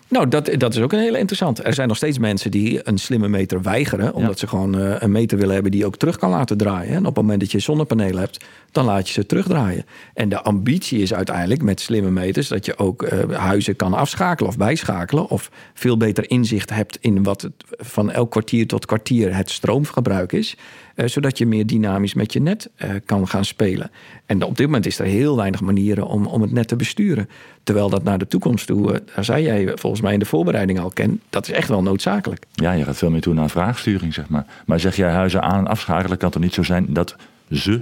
Nou, 0.08 0.28
dat, 0.28 0.50
dat 0.58 0.76
is 0.76 0.82
ook 0.82 0.94
een 0.94 1.00
hele 1.00 1.18
interessante. 1.18 1.64
Er 1.64 1.74
zijn 1.74 1.88
nog 1.88 1.98
steeds 1.98 2.18
mensen 2.18 2.52
die 2.52 2.88
een 2.88 2.98
slimme 2.98 3.28
meter 3.28 3.62
weigeren. 3.62 4.14
Omdat 4.14 4.40
ze 4.40 4.48
gewoon 4.48 4.80
uh, 4.80 4.96
een 5.00 5.12
meter 5.12 5.38
willen 5.38 5.54
hebben 5.54 5.72
die 5.72 5.86
ook 5.86 5.98
terug 5.98 6.18
kan 6.18 6.30
laten 6.30 6.58
draaien. 6.58 6.94
En 6.94 7.00
op 7.00 7.06
het 7.06 7.16
moment 7.16 7.40
dat 7.40 7.52
je 7.52 7.60
zonnepanelen 7.60 8.20
hebt, 8.20 8.46
dan 8.72 8.86
laat 8.86 9.08
je 9.08 9.14
ze 9.14 9.26
terugdraaien. 9.26 9.86
En 10.14 10.30
de 10.30 10.42
ambitie 10.42 11.02
is 11.02 11.14
uiteindelijk 11.14 11.62
met 11.62 11.82
slimme 11.82 12.12
meters 12.12 12.48
dat 12.48 12.66
je 12.66 12.78
ook 12.78 13.02
uh, 13.02 13.38
huizen 13.38 13.76
kan 13.76 13.94
afschakelen 13.94 14.50
of 14.50 14.58
bijschakelen. 14.58 15.30
Of 15.30 15.52
veel 15.74 15.98
beter 15.98 16.30
inzicht 16.30 16.70
hebt 16.70 16.98
in 17.02 17.24
wat 17.24 17.42
het 17.42 17.54
van 17.70 18.12
elk 18.12 18.32
kwartier 18.32 18.68
tot 18.68 18.86
kwartier 18.86 19.36
het 19.36 19.50
stroomgebruik 19.50 20.32
is. 20.32 20.58
Uh, 20.96 21.08
zodat 21.08 21.38
je 21.38 21.46
meer 21.46 21.66
dynamisch 21.66 22.14
met 22.14 22.34
je 22.34 22.42
net 22.42 22.70
uh, 22.78 22.90
kan 23.06 23.28
gaan 23.28 23.46
spelen. 23.46 23.92
En 24.26 24.44
op 24.44 24.58
dit 24.58 24.66
moment 24.66 24.86
is 24.86 25.00
er 25.00 25.06
heel 25.06 25.36
weinig 25.36 25.62
manieren 25.62 26.08
om, 26.08 26.26
om 26.26 26.42
het 26.42 26.52
net 26.52 26.68
te 26.68 26.76
besturen. 26.76 27.30
Terwijl 27.64 27.90
dat 27.90 28.04
naar 28.04 28.18
de 28.18 28.28
toekomst 28.28 28.68
toe, 28.68 28.92
uh, 28.92 28.98
daar 29.16 29.26
zei 29.26 29.44
jij 29.44 29.72
volgens 29.76 30.02
mij 30.02 30.14
in 30.14 30.20
de 30.20 30.26
voorbereiding 30.26 30.80
al, 30.80 30.90
Ken, 30.90 31.22
dat 31.30 31.48
is 31.48 31.54
echt 31.54 31.68
wel 31.68 31.84
noodzakelijk. 31.84 32.46
Ja, 32.54 32.72
je 32.72 32.84
gaat 32.84 32.98
veel 32.98 33.10
meer 33.10 33.22
toe 33.22 33.34
naar 33.34 33.50
vraagsturing, 33.50 34.14
zeg 34.14 34.30
maar. 34.30 34.46
Maar 34.66 34.80
zeg 34.80 34.96
jij 34.96 35.12
huizen 35.12 35.42
aan 35.42 35.60
en 35.60 35.68
afschakelen, 35.68 36.18
kan 36.18 36.30
het 36.30 36.40
niet 36.40 36.54
zo 36.54 36.64
zijn 36.64 36.86
dat 36.90 37.16
ze, 37.52 37.82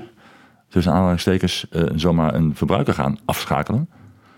tussen 0.69 0.93
aanhalingstekens, 0.93 1.65
zomaar 1.95 2.33
een 2.33 2.55
verbruiker 2.55 2.93
gaan 2.93 3.19
afschakelen. 3.25 3.89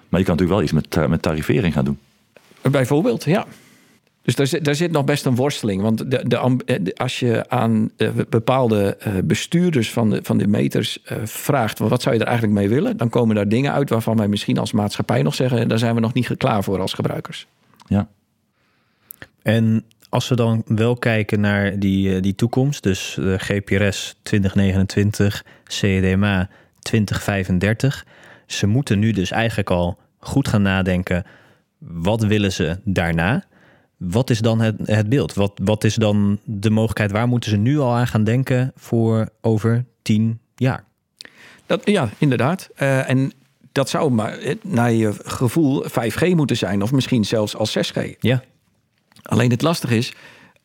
Maar 0.09 0.19
je 0.19 0.25
kan 0.25 0.35
natuurlijk 0.35 0.49
wel 0.49 0.61
iets 0.61 0.71
met, 0.71 1.09
met 1.09 1.21
tarivering 1.21 1.73
gaan 1.73 1.85
doen. 1.85 1.99
Bijvoorbeeld, 2.61 3.23
ja. 3.23 3.45
Dus 4.25 4.35
daar 4.35 4.47
zit, 4.47 4.77
zit 4.77 4.91
nog 4.91 5.03
best 5.03 5.25
een 5.25 5.35
worsteling. 5.35 5.81
Want 5.81 6.11
de, 6.11 6.23
de, 6.27 6.95
als 6.95 7.19
je 7.19 7.49
aan 7.49 7.91
eh, 7.97 8.09
bepaalde 8.29 8.97
eh, 8.97 9.13
bestuurders 9.23 9.91
van 9.91 10.09
de, 10.09 10.19
van 10.23 10.37
de 10.37 10.47
meters 10.47 10.99
vraagt... 11.23 11.79
wat 11.79 12.01
zou 12.01 12.15
je 12.15 12.21
er 12.21 12.27
eigenlijk 12.27 12.57
mee 12.57 12.69
willen? 12.69 12.97
Dan 12.97 13.09
komen 13.09 13.35
daar 13.35 13.47
dingen 13.47 13.73
uit 13.73 13.89
waarvan 13.89 14.17
wij 14.17 14.27
misschien 14.27 14.57
als 14.57 14.71
maatschappij 14.71 15.21
nog 15.21 15.35
zeggen... 15.35 15.67
daar 15.67 15.79
zijn 15.79 15.95
we 15.95 16.01
nog 16.01 16.13
niet 16.13 16.37
klaar 16.37 16.63
voor 16.63 16.79
als 16.79 16.93
gebruikers. 16.93 17.47
Ja. 17.87 18.07
En 19.41 19.83
als 20.09 20.27
we 20.29 20.35
dan 20.35 20.63
wel 20.65 20.95
kijken 20.95 21.39
naar 21.39 21.79
die, 21.79 22.19
die 22.19 22.35
toekomst, 22.35 22.83
dus 22.83 23.13
de 23.15 23.39
GPRS 23.39 24.15
2029, 24.23 25.45
CDMA 25.63 26.49
2035. 26.79 28.05
Ze 28.45 28.67
moeten 28.67 28.99
nu 28.99 29.11
dus 29.11 29.31
eigenlijk 29.31 29.69
al 29.69 29.97
goed 30.19 30.47
gaan 30.47 30.61
nadenken. 30.61 31.23
Wat 31.77 32.23
willen 32.23 32.51
ze 32.51 32.79
daarna? 32.83 33.43
Wat 33.97 34.29
is 34.29 34.39
dan 34.39 34.61
het, 34.61 34.75
het 34.83 35.09
beeld? 35.09 35.33
Wat, 35.33 35.59
wat 35.63 35.83
is 35.83 35.95
dan 35.95 36.39
de 36.43 36.69
mogelijkheid? 36.69 37.11
Waar 37.11 37.27
moeten 37.27 37.49
ze 37.49 37.57
nu 37.57 37.79
al 37.79 37.93
aan 37.93 38.07
gaan 38.07 38.23
denken 38.23 38.71
voor 38.75 39.29
over 39.41 39.85
tien 40.01 40.39
jaar? 40.55 40.83
Dat, 41.65 41.81
ja, 41.85 42.09
inderdaad. 42.17 42.69
Uh, 42.77 43.09
en 43.09 43.31
dat 43.71 43.89
zou 43.89 44.11
maar 44.11 44.55
naar 44.61 44.91
je 44.91 45.13
gevoel 45.23 45.85
5G 45.89 46.35
moeten 46.35 46.57
zijn, 46.57 46.81
of 46.81 46.91
misschien 46.91 47.25
zelfs 47.25 47.55
al 47.55 47.67
6G. 47.67 48.17
Ja. 48.19 48.43
Alleen 49.21 49.49
het 49.49 49.61
lastige 49.61 49.97
is, 49.97 50.13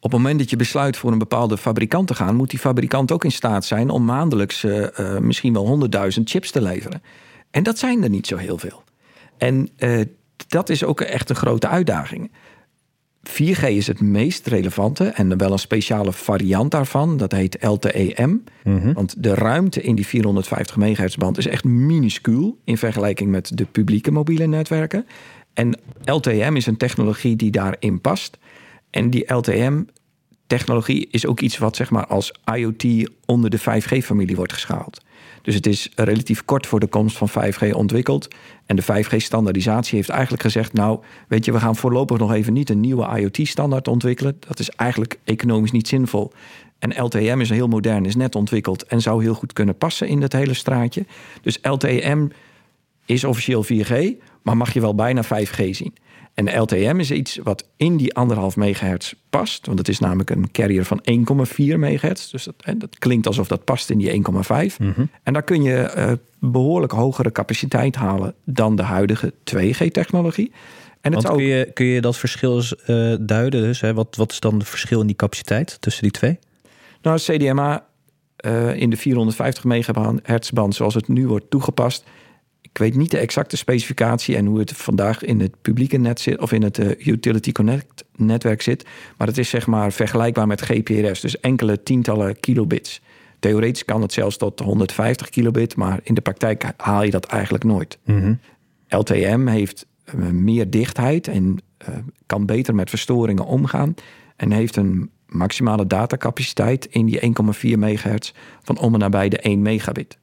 op 0.00 0.12
het 0.12 0.20
moment 0.20 0.38
dat 0.38 0.50
je 0.50 0.56
besluit 0.56 0.96
voor 0.96 1.12
een 1.12 1.18
bepaalde 1.18 1.58
fabrikant 1.58 2.06
te 2.06 2.14
gaan, 2.14 2.36
moet 2.36 2.50
die 2.50 2.58
fabrikant 2.58 3.12
ook 3.12 3.24
in 3.24 3.32
staat 3.32 3.64
zijn 3.64 3.90
om 3.90 4.04
maandelijks 4.04 4.64
uh, 4.64 4.86
uh, 5.00 5.18
misschien 5.18 5.52
wel 5.52 5.88
100.000 5.94 6.22
chips 6.24 6.50
te 6.50 6.62
leveren. 6.62 7.02
En 7.50 7.62
dat 7.62 7.78
zijn 7.78 8.02
er 8.02 8.10
niet 8.10 8.26
zo 8.26 8.36
heel 8.36 8.58
veel. 8.58 8.82
En 9.38 9.68
uh, 9.78 10.00
dat 10.48 10.68
is 10.68 10.84
ook 10.84 11.00
echt 11.00 11.30
een 11.30 11.36
grote 11.36 11.68
uitdaging. 11.68 12.30
4G 13.28 13.62
is 13.62 13.86
het 13.86 14.00
meest 14.00 14.46
relevante 14.46 15.04
en 15.04 15.36
wel 15.36 15.52
een 15.52 15.58
speciale 15.58 16.12
variant 16.12 16.70
daarvan. 16.70 17.16
Dat 17.16 17.32
heet 17.32 17.56
LTE-M. 17.60 18.36
Mhm. 18.64 18.92
Want 18.92 19.22
de 19.22 19.34
ruimte 19.34 19.82
in 19.82 19.94
die 19.94 20.06
450 20.06 20.76
MHz 20.76 21.16
band 21.16 21.38
is 21.38 21.46
echt 21.46 21.64
minuscuul 21.64 22.58
in 22.64 22.78
vergelijking 22.78 23.30
met 23.30 23.56
de 23.56 23.64
publieke 23.64 24.10
mobiele 24.10 24.46
netwerken. 24.46 25.06
En 25.54 25.78
LTE-M 26.04 26.56
is 26.56 26.66
een 26.66 26.76
technologie 26.76 27.36
die 27.36 27.50
daarin 27.50 28.00
past. 28.00 28.38
En 28.90 29.10
die 29.10 29.32
LTE-M-technologie 29.34 31.08
is 31.10 31.26
ook 31.26 31.40
iets 31.40 31.58
wat 31.58 31.76
zeg 31.76 31.90
maar 31.90 32.06
als 32.06 32.32
IoT 32.54 33.10
onder 33.26 33.50
de 33.50 33.58
5G-familie 33.58 34.36
wordt 34.36 34.52
geschaald. 34.52 35.00
Dus 35.42 35.54
het 35.54 35.66
is 35.66 35.90
relatief 35.94 36.44
kort 36.44 36.66
voor 36.66 36.80
de 36.80 36.86
komst 36.86 37.16
van 37.16 37.28
5G 37.30 37.70
ontwikkeld. 37.72 38.28
En 38.66 38.76
de 38.76 38.82
5G-standaardisatie 38.82 39.96
heeft 39.96 40.08
eigenlijk 40.08 40.42
gezegd: 40.42 40.72
Nou, 40.72 41.00
weet 41.28 41.44
je, 41.44 41.52
we 41.52 41.60
gaan 41.60 41.76
voorlopig 41.76 42.18
nog 42.18 42.32
even 42.32 42.52
niet 42.52 42.70
een 42.70 42.80
nieuwe 42.80 43.18
IoT-standaard 43.18 43.88
ontwikkelen. 43.88 44.36
Dat 44.48 44.58
is 44.58 44.70
eigenlijk 44.70 45.18
economisch 45.24 45.70
niet 45.70 45.88
zinvol. 45.88 46.32
En 46.78 47.02
LTE-M 47.02 47.40
is 47.40 47.50
heel 47.50 47.68
modern, 47.68 48.06
is 48.06 48.16
net 48.16 48.34
ontwikkeld 48.34 48.84
en 48.84 49.00
zou 49.00 49.22
heel 49.22 49.34
goed 49.34 49.52
kunnen 49.52 49.76
passen 49.76 50.08
in 50.08 50.20
dat 50.20 50.32
hele 50.32 50.54
straatje. 50.54 51.06
Dus 51.42 51.58
LTE-M 51.62 52.28
is 53.06 53.24
officieel 53.24 53.64
4G, 53.64 53.92
maar 54.42 54.56
mag 54.56 54.72
je 54.72 54.80
wel 54.80 54.94
bijna 54.94 55.24
5G 55.24 55.70
zien. 55.70 55.94
En 56.40 56.60
LTM 56.60 56.96
is 56.98 57.10
iets 57.10 57.38
wat 57.42 57.68
in 57.76 57.96
die 57.96 58.14
anderhalf 58.14 58.56
megahertz 58.56 59.14
past. 59.30 59.66
Want 59.66 59.78
het 59.78 59.88
is 59.88 59.98
namelijk 59.98 60.30
een 60.30 60.50
carrier 60.50 60.84
van 60.84 61.00
1,4 61.10 61.54
megahertz. 61.56 62.30
Dus 62.30 62.44
dat, 62.44 62.80
dat, 62.80 62.98
klinkt 62.98 63.26
alsof 63.26 63.48
dat 63.48 63.64
past 63.64 63.90
in 63.90 63.98
die 63.98 64.24
1,5. 64.70 64.76
En 65.22 65.32
daar 65.32 65.42
kun 65.42 65.62
je 65.62 65.94
uh, 65.96 66.12
behoorlijk 66.38 66.92
hogere 66.92 67.32
capaciteit 67.32 67.96
halen 67.96 68.34
dan 68.44 68.76
de 68.76 68.82
huidige 68.82 69.32
2G-technologie. 69.54 70.52
En 71.00 71.14
het 71.14 71.28
kun, 71.28 71.42
je, 71.42 71.70
kun 71.74 71.86
je 71.86 72.00
dat 72.00 72.16
verschil 72.16 72.62
uh, 72.86 73.14
duiden? 73.20 73.62
Dus, 73.62 73.80
hè? 73.80 73.94
Wat, 73.94 74.16
wat 74.16 74.32
is 74.32 74.40
dan 74.40 74.58
het 74.58 74.68
verschil 74.68 75.00
in 75.00 75.06
die 75.06 75.16
capaciteit 75.16 75.80
tussen 75.80 76.02
die 76.02 76.12
twee? 76.12 76.38
Nou, 77.02 77.18
CDMA 77.18 77.84
uh, 78.46 78.74
in 78.74 78.90
de 78.90 78.96
450 78.96 79.64
megahertz 79.64 80.50
band 80.50 80.74
zoals 80.74 80.94
het 80.94 81.08
nu 81.08 81.26
wordt 81.26 81.50
toegepast 81.50 82.04
ik 82.72 82.78
weet 82.78 82.94
niet 82.94 83.10
de 83.10 83.18
exacte 83.18 83.56
specificatie 83.56 84.36
en 84.36 84.46
hoe 84.46 84.58
het 84.58 84.72
vandaag 84.72 85.22
in 85.22 85.40
het 85.40 85.54
publieke 85.62 85.96
net 85.96 86.20
zit 86.20 86.40
of 86.40 86.52
in 86.52 86.62
het 86.62 86.78
uh, 86.78 87.06
Utility 87.06 87.52
Connect 87.52 88.04
netwerk 88.16 88.62
zit. 88.62 88.84
Maar 89.16 89.26
het 89.26 89.38
is 89.38 89.48
zeg 89.48 89.66
maar 89.66 89.92
vergelijkbaar 89.92 90.46
met 90.46 90.62
GPRS, 90.62 91.20
dus 91.20 91.40
enkele 91.40 91.82
tientallen 91.82 92.40
kilobits. 92.40 93.00
Theoretisch 93.38 93.84
kan 93.84 94.02
het 94.02 94.12
zelfs 94.12 94.36
tot 94.36 94.60
150 94.60 95.28
kilobit, 95.28 95.76
maar 95.76 96.00
in 96.02 96.14
de 96.14 96.20
praktijk 96.20 96.64
haal 96.76 97.02
je 97.02 97.10
dat 97.10 97.24
eigenlijk 97.24 97.64
nooit. 97.64 97.98
Mm 98.04 98.40
LTM 98.90 99.46
heeft 99.46 99.86
uh, 100.14 100.26
meer 100.28 100.70
dichtheid 100.70 101.28
en 101.28 101.58
uh, 101.88 101.94
kan 102.26 102.46
beter 102.46 102.74
met 102.74 102.90
verstoringen 102.90 103.44
omgaan 103.44 103.94
en 104.36 104.50
heeft 104.52 104.76
een 104.76 105.10
maximale 105.26 105.86
datacapaciteit 105.86 106.86
in 106.86 107.06
die 107.06 107.20
1,4 107.74 107.78
megahertz 107.78 108.32
van 108.62 108.78
om 108.78 108.94
en 108.94 109.00
nabij 109.00 109.28
de 109.28 109.38
1 109.38 109.62
megabit. 109.62 110.18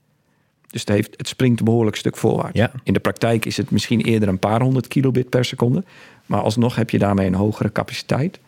Dus 0.67 0.81
het, 0.81 0.89
heeft, 0.89 1.13
het 1.17 1.27
springt 1.27 1.59
een 1.59 1.65
behoorlijk 1.65 1.95
stuk 1.95 2.17
voorwaarts. 2.17 2.59
Ja. 2.59 2.71
In 2.83 2.93
de 2.93 2.99
praktijk 2.99 3.45
is 3.45 3.57
het 3.57 3.71
misschien 3.71 4.01
eerder 4.01 4.29
een 4.29 4.39
paar 4.39 4.61
honderd 4.61 4.87
kilobit 4.87 5.29
per 5.29 5.45
seconde. 5.45 5.83
Maar 6.25 6.41
alsnog 6.41 6.75
heb 6.75 6.89
je 6.89 6.99
daarmee 6.99 7.27
een 7.27 7.33
hogere 7.33 7.71
capaciteit. 7.71 8.39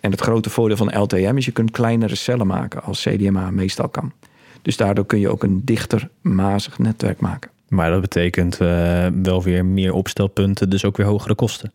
En 0.00 0.10
het 0.10 0.20
grote 0.20 0.50
voordeel 0.50 0.76
van 0.76 1.00
LTM 1.00 1.34
is 1.36 1.44
je 1.44 1.52
kunt 1.52 1.70
kleinere 1.70 2.14
cellen 2.14 2.46
maken 2.46 2.82
als 2.82 3.02
CDMA 3.02 3.50
meestal 3.50 3.88
kan. 3.88 4.12
Dus 4.62 4.76
daardoor 4.76 5.06
kun 5.06 5.20
je 5.20 5.28
ook 5.28 5.42
een 5.42 5.60
dichter, 5.64 6.08
mazig 6.20 6.78
netwerk 6.78 7.20
maken. 7.20 7.50
Maar 7.68 7.90
dat 7.90 8.00
betekent 8.00 8.60
uh, 8.60 9.06
wel 9.22 9.42
weer 9.42 9.64
meer 9.64 9.92
opstelpunten, 9.92 10.70
dus 10.70 10.84
ook 10.84 10.96
weer 10.96 11.06
hogere 11.06 11.34
kosten. 11.34 11.72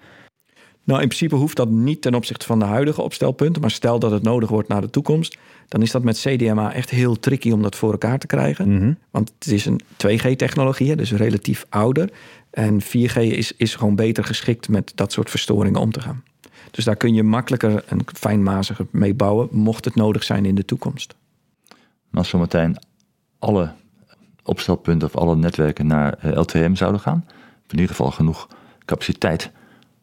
Nou, 0.90 1.02
in 1.02 1.08
principe 1.08 1.36
hoeft 1.36 1.56
dat 1.56 1.70
niet 1.70 2.02
ten 2.02 2.16
opzichte 2.16 2.46
van 2.46 2.60
de 2.60 2.66
huidige 2.66 3.02
opstelpunten. 3.02 3.62
Maar 3.62 3.72
stel 3.72 4.00
dat 4.00 4.12
het 4.12 4.24
nodig 4.24 4.50
wordt 4.50 4.68
naar 4.68 4.82
de 4.82 4.90
toekomst, 4.90 5.38
dan 5.68 5.82
is 5.82 5.92
dat 5.92 6.04
met 6.04 6.20
CDMA 6.20 6.74
echt 6.74 6.90
heel 6.90 7.20
tricky 7.20 7.52
om 7.52 7.62
dat 7.62 7.76
voor 7.76 7.92
elkaar 7.92 8.20
te 8.20 8.28
krijgen. 8.28 8.70
Mm 8.70 8.80
-hmm. 8.80 8.98
Want 9.12 9.34
het 9.40 9.48
is 9.48 9.66
een 9.66 9.82
2G-technologie, 10.08 10.96
dus 10.96 11.12
relatief 11.12 11.66
ouder. 11.70 12.10
En 12.50 12.82
4G 12.82 13.16
is, 13.16 13.52
is 13.58 13.76
gewoon 13.76 13.96
beter 13.96 14.24
geschikt 14.24 14.70
met 14.70 14.92
dat 14.96 15.12
soort 15.12 15.30
verstoringen 15.30 15.82
om 15.82 15.92
te 15.92 16.02
gaan. 16.02 16.24
Dus 16.72 16.86
daar 16.86 16.96
kun 16.96 17.14
je 17.14 17.24
makkelijker 17.24 17.84
en 17.88 18.00
fijnmaziger 18.14 18.86
mee 18.92 19.14
bouwen, 19.14 19.48
mocht 19.52 19.86
het 19.86 19.96
nodig 19.96 20.24
zijn 20.24 20.46
in 20.46 20.56
de 20.56 20.66
toekomst. 20.66 21.16
Maar 22.10 22.22
als 22.22 22.30
zometeen 22.30 22.78
alle 23.40 23.72
opstelpunten 24.44 25.08
of 25.08 25.16
alle 25.16 25.36
netwerken 25.36 25.88
naar 25.88 26.38
LTM 26.38 26.76
zouden 26.76 27.02
gaan, 27.02 27.26
in 27.68 27.80
ieder 27.80 27.96
geval 27.96 28.12
genoeg 28.12 28.48
capaciteit 28.86 29.52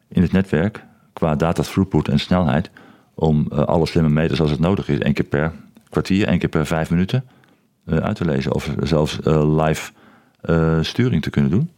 in 0.07 0.21
het 0.21 0.31
netwerk 0.31 0.83
qua 1.13 1.35
data 1.35 1.63
throughput 1.63 2.07
en 2.07 2.19
snelheid 2.19 2.69
om 3.13 3.47
uh, 3.51 3.59
alle 3.59 3.85
slimme 3.85 4.09
meters 4.09 4.41
als 4.41 4.51
het 4.51 4.59
nodig 4.59 4.89
is, 4.89 4.99
één 4.99 5.13
keer 5.13 5.25
per 5.25 5.51
kwartier, 5.89 6.27
één 6.27 6.39
keer 6.39 6.49
per 6.49 6.65
vijf 6.65 6.89
minuten 6.89 7.25
uh, 7.85 7.97
uit 7.97 8.15
te 8.15 8.25
lezen 8.25 8.53
of 8.53 8.73
zelfs 8.83 9.19
uh, 9.23 9.65
live 9.65 9.91
sturing 10.81 11.21
te 11.21 11.29
kunnen 11.29 11.51
doen. 11.51 11.69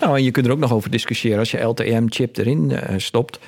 Nou, 0.00 0.16
en 0.16 0.24
je 0.24 0.30
kunt 0.30 0.46
er 0.46 0.52
ook 0.52 0.58
nog 0.58 0.72
over 0.72 0.90
discussiëren 0.90 1.38
als 1.38 1.50
je 1.50 1.60
LTM-chip 1.60 2.36
erin 2.36 2.72
stopt. 2.96 3.38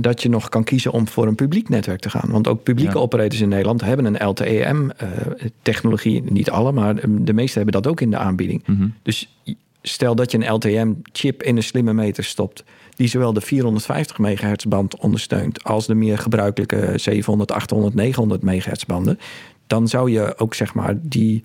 dat 0.00 0.22
je 0.22 0.28
nog 0.28 0.48
kan 0.48 0.64
kiezen 0.64 0.92
om 0.92 1.08
voor 1.08 1.26
een 1.26 1.34
publiek 1.34 1.68
netwerk 1.68 2.00
te 2.00 2.10
gaan. 2.10 2.30
Want 2.30 2.48
ook 2.48 2.62
publieke 2.62 2.94
ja. 2.94 3.00
operators 3.00 3.40
in 3.40 3.48
Nederland 3.48 3.80
hebben 3.80 4.04
een 4.04 4.26
LTE-M-technologie. 4.28 6.22
Niet 6.22 6.50
alle, 6.50 6.72
maar 6.72 6.94
de 7.08 7.32
meeste 7.32 7.56
hebben 7.56 7.82
dat 7.82 7.90
ook 7.92 8.00
in 8.00 8.10
de 8.10 8.16
aanbieding. 8.16 8.62
Mm 8.66 8.76
-hmm. 8.76 8.94
Dus 9.02 9.36
stel 9.82 10.14
dat 10.14 10.30
je 10.30 10.38
een 10.38 10.52
LTM-chip 10.52 11.42
in 11.42 11.56
een 11.56 11.62
slimme 11.62 11.92
meter 11.92 12.24
stopt 12.24 12.64
die 13.00 13.08
zowel 13.08 13.32
de 13.32 13.40
450 13.40 14.18
MHz 14.18 14.64
band 14.64 14.96
ondersteunt 14.96 15.64
als 15.64 15.86
de 15.86 15.94
meer 15.94 16.18
gebruikelijke 16.18 16.92
700, 16.96 17.52
800, 17.52 17.94
900 17.94 18.42
MHz 18.42 18.84
banden, 18.84 19.18
dan 19.66 19.88
zou 19.88 20.10
je 20.10 20.38
ook 20.38 20.54
zeg 20.54 20.74
maar 20.74 20.94
die 21.02 21.44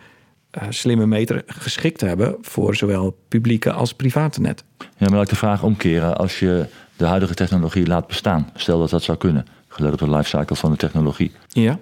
uh, 0.51 0.63
slimme 0.69 1.05
meter 1.05 1.43
geschikt 1.45 2.01
hebben 2.01 2.37
voor 2.41 2.75
zowel 2.75 3.17
publieke 3.27 3.71
als 3.71 3.93
private 3.93 4.41
net. 4.41 4.63
Ja, 4.77 4.87
maar 4.97 5.09
laat 5.09 5.23
ik 5.23 5.29
de 5.29 5.35
vraag 5.35 5.63
omkeren 5.63 6.17
als 6.17 6.39
je 6.39 6.65
de 6.95 7.05
huidige 7.05 7.33
technologie 7.33 7.87
laat 7.87 8.07
bestaan. 8.07 8.49
Stel 8.55 8.79
dat 8.79 8.89
dat 8.89 9.03
zou 9.03 9.17
kunnen, 9.17 9.45
gelet 9.67 9.93
op 9.93 9.99
de 9.99 10.09
lifecycle 10.09 10.55
van 10.55 10.71
de 10.71 10.77
technologie. 10.77 11.31
Ja. 11.47 11.79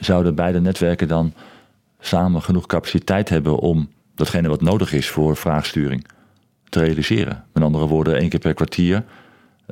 Zouden 0.00 0.34
beide 0.34 0.60
netwerken 0.60 1.08
dan 1.08 1.34
samen 2.00 2.42
genoeg 2.42 2.66
capaciteit 2.66 3.28
hebben 3.28 3.58
om 3.58 3.88
datgene 4.14 4.48
wat 4.48 4.62
nodig 4.62 4.92
is 4.92 5.08
voor 5.08 5.36
vraagsturing 5.36 6.04
te 6.70 6.80
realiseren. 6.80 7.44
Met 7.52 7.62
andere 7.62 7.86
woorden, 7.86 8.16
één 8.16 8.28
keer 8.28 8.40
per 8.40 8.54
kwartier 8.54 9.04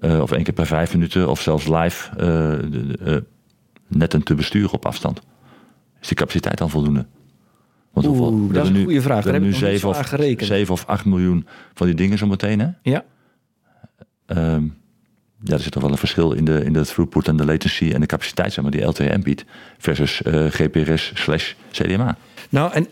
uh, 0.01 0.21
of 0.21 0.33
één 0.33 0.43
keer 0.43 0.55
per 0.55 0.67
vijf 0.67 0.93
minuten 0.93 1.29
of 1.29 1.41
zelfs 1.41 1.67
live 1.67 2.11
uh, 2.11 2.17
de, 2.71 2.99
uh, 3.03 3.17
netten 3.87 4.23
te 4.23 4.35
besturen 4.35 4.73
op 4.73 4.87
afstand. 4.87 5.21
Is 6.01 6.09
die 6.09 6.17
capaciteit 6.17 6.59
dan 6.59 6.71
voldoende? 6.71 7.07
Want 7.93 8.07
Oeh, 8.07 8.19
hoeveel, 8.19 8.49
dat 8.53 8.65
is 8.65 8.71
een 8.71 8.85
goede 8.85 9.03
vraag. 9.03 9.25
We 9.25 9.31
hebben 9.31 9.49
nu 9.49 9.55
7 9.55 9.89
of, 9.89 10.15
7 10.39 10.73
of 10.73 10.87
8 10.87 11.05
miljoen 11.05 11.47
van 11.75 11.87
die 11.87 11.97
dingen 11.97 12.19
zometeen. 12.19 12.61
Hè? 12.61 12.69
Ja. 12.83 13.05
Um, 14.27 14.77
ja, 15.45 15.55
er 15.55 15.61
zit 15.61 15.73
toch 15.73 15.83
wel 15.83 15.91
een 15.91 15.99
verschil 15.99 16.33
in 16.33 16.45
de, 16.45 16.65
in 16.65 16.73
de 16.73 16.85
throughput 16.85 17.29
en 17.29 17.37
de 17.37 17.45
latency 17.45 17.91
en 17.93 18.01
de 18.01 18.07
capaciteit 18.07 18.53
zeg 18.53 18.63
maar, 18.63 18.73
die 18.73 18.85
LTE 18.85 19.19
biedt 19.19 19.45
versus 19.79 20.21
GPRS 20.25 21.13
slash 21.15 21.53
CDMA. 21.71 22.17
Nou, 22.49 22.73
en 22.73 22.87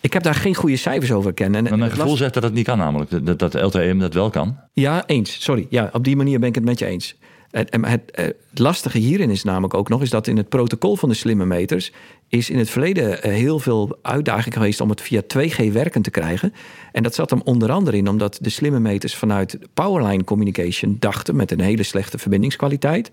ik 0.00 0.12
heb 0.12 0.22
daar 0.22 0.34
geen 0.34 0.54
goede 0.54 0.76
cijfers 0.76 1.12
over 1.12 1.32
kennen. 1.32 1.62
Maar 1.62 1.78
mijn 1.78 1.90
gevoel 1.90 2.16
zegt 2.16 2.34
dat 2.34 2.42
het 2.42 2.52
niet 2.52 2.64
kan 2.64 2.78
namelijk. 2.78 3.26
Dat, 3.26 3.38
dat 3.38 3.54
LTM 3.54 3.98
dat 3.98 4.14
wel 4.14 4.30
kan. 4.30 4.56
Ja, 4.72 5.06
eens. 5.06 5.42
Sorry. 5.42 5.66
Ja, 5.68 5.90
op 5.92 6.04
die 6.04 6.16
manier 6.16 6.38
ben 6.38 6.48
ik 6.48 6.54
het 6.54 6.64
met 6.64 6.78
je 6.78 6.86
eens. 6.86 7.16
En 7.50 7.84
het, 7.84 8.02
het, 8.10 8.36
lastige 8.54 8.98
hierin 8.98 9.30
is 9.30 9.44
namelijk 9.44 9.74
ook 9.74 9.88
nog... 9.88 10.02
is 10.02 10.10
dat 10.10 10.26
in 10.26 10.36
het 10.36 10.48
protocol 10.48 10.96
van 10.96 11.08
de 11.08 11.14
slimme 11.14 11.46
meters... 11.46 11.92
is 12.28 12.50
in 12.50 12.58
het 12.58 12.70
verleden 12.70 13.30
heel 13.30 13.58
veel 13.58 13.98
uitdaging 14.02 14.54
geweest... 14.54 14.80
om 14.80 14.90
het 14.90 15.00
via 15.00 15.22
2G 15.38 15.72
werken 15.72 16.02
te 16.02 16.10
krijgen. 16.10 16.52
En 16.92 17.02
dat 17.02 17.14
zat 17.14 17.30
hem 17.30 17.40
onder 17.44 17.70
andere 17.70 17.96
in... 17.96 18.08
omdat 18.08 18.38
de 18.40 18.50
slimme 18.50 18.80
meters 18.80 19.14
vanuit 19.14 19.58
powerline 19.74 20.24
communication 20.24 20.96
dachten... 20.98 21.36
met 21.36 21.50
een 21.50 21.60
hele 21.60 21.82
slechte 21.82 22.18
verbindingskwaliteit. 22.18 23.10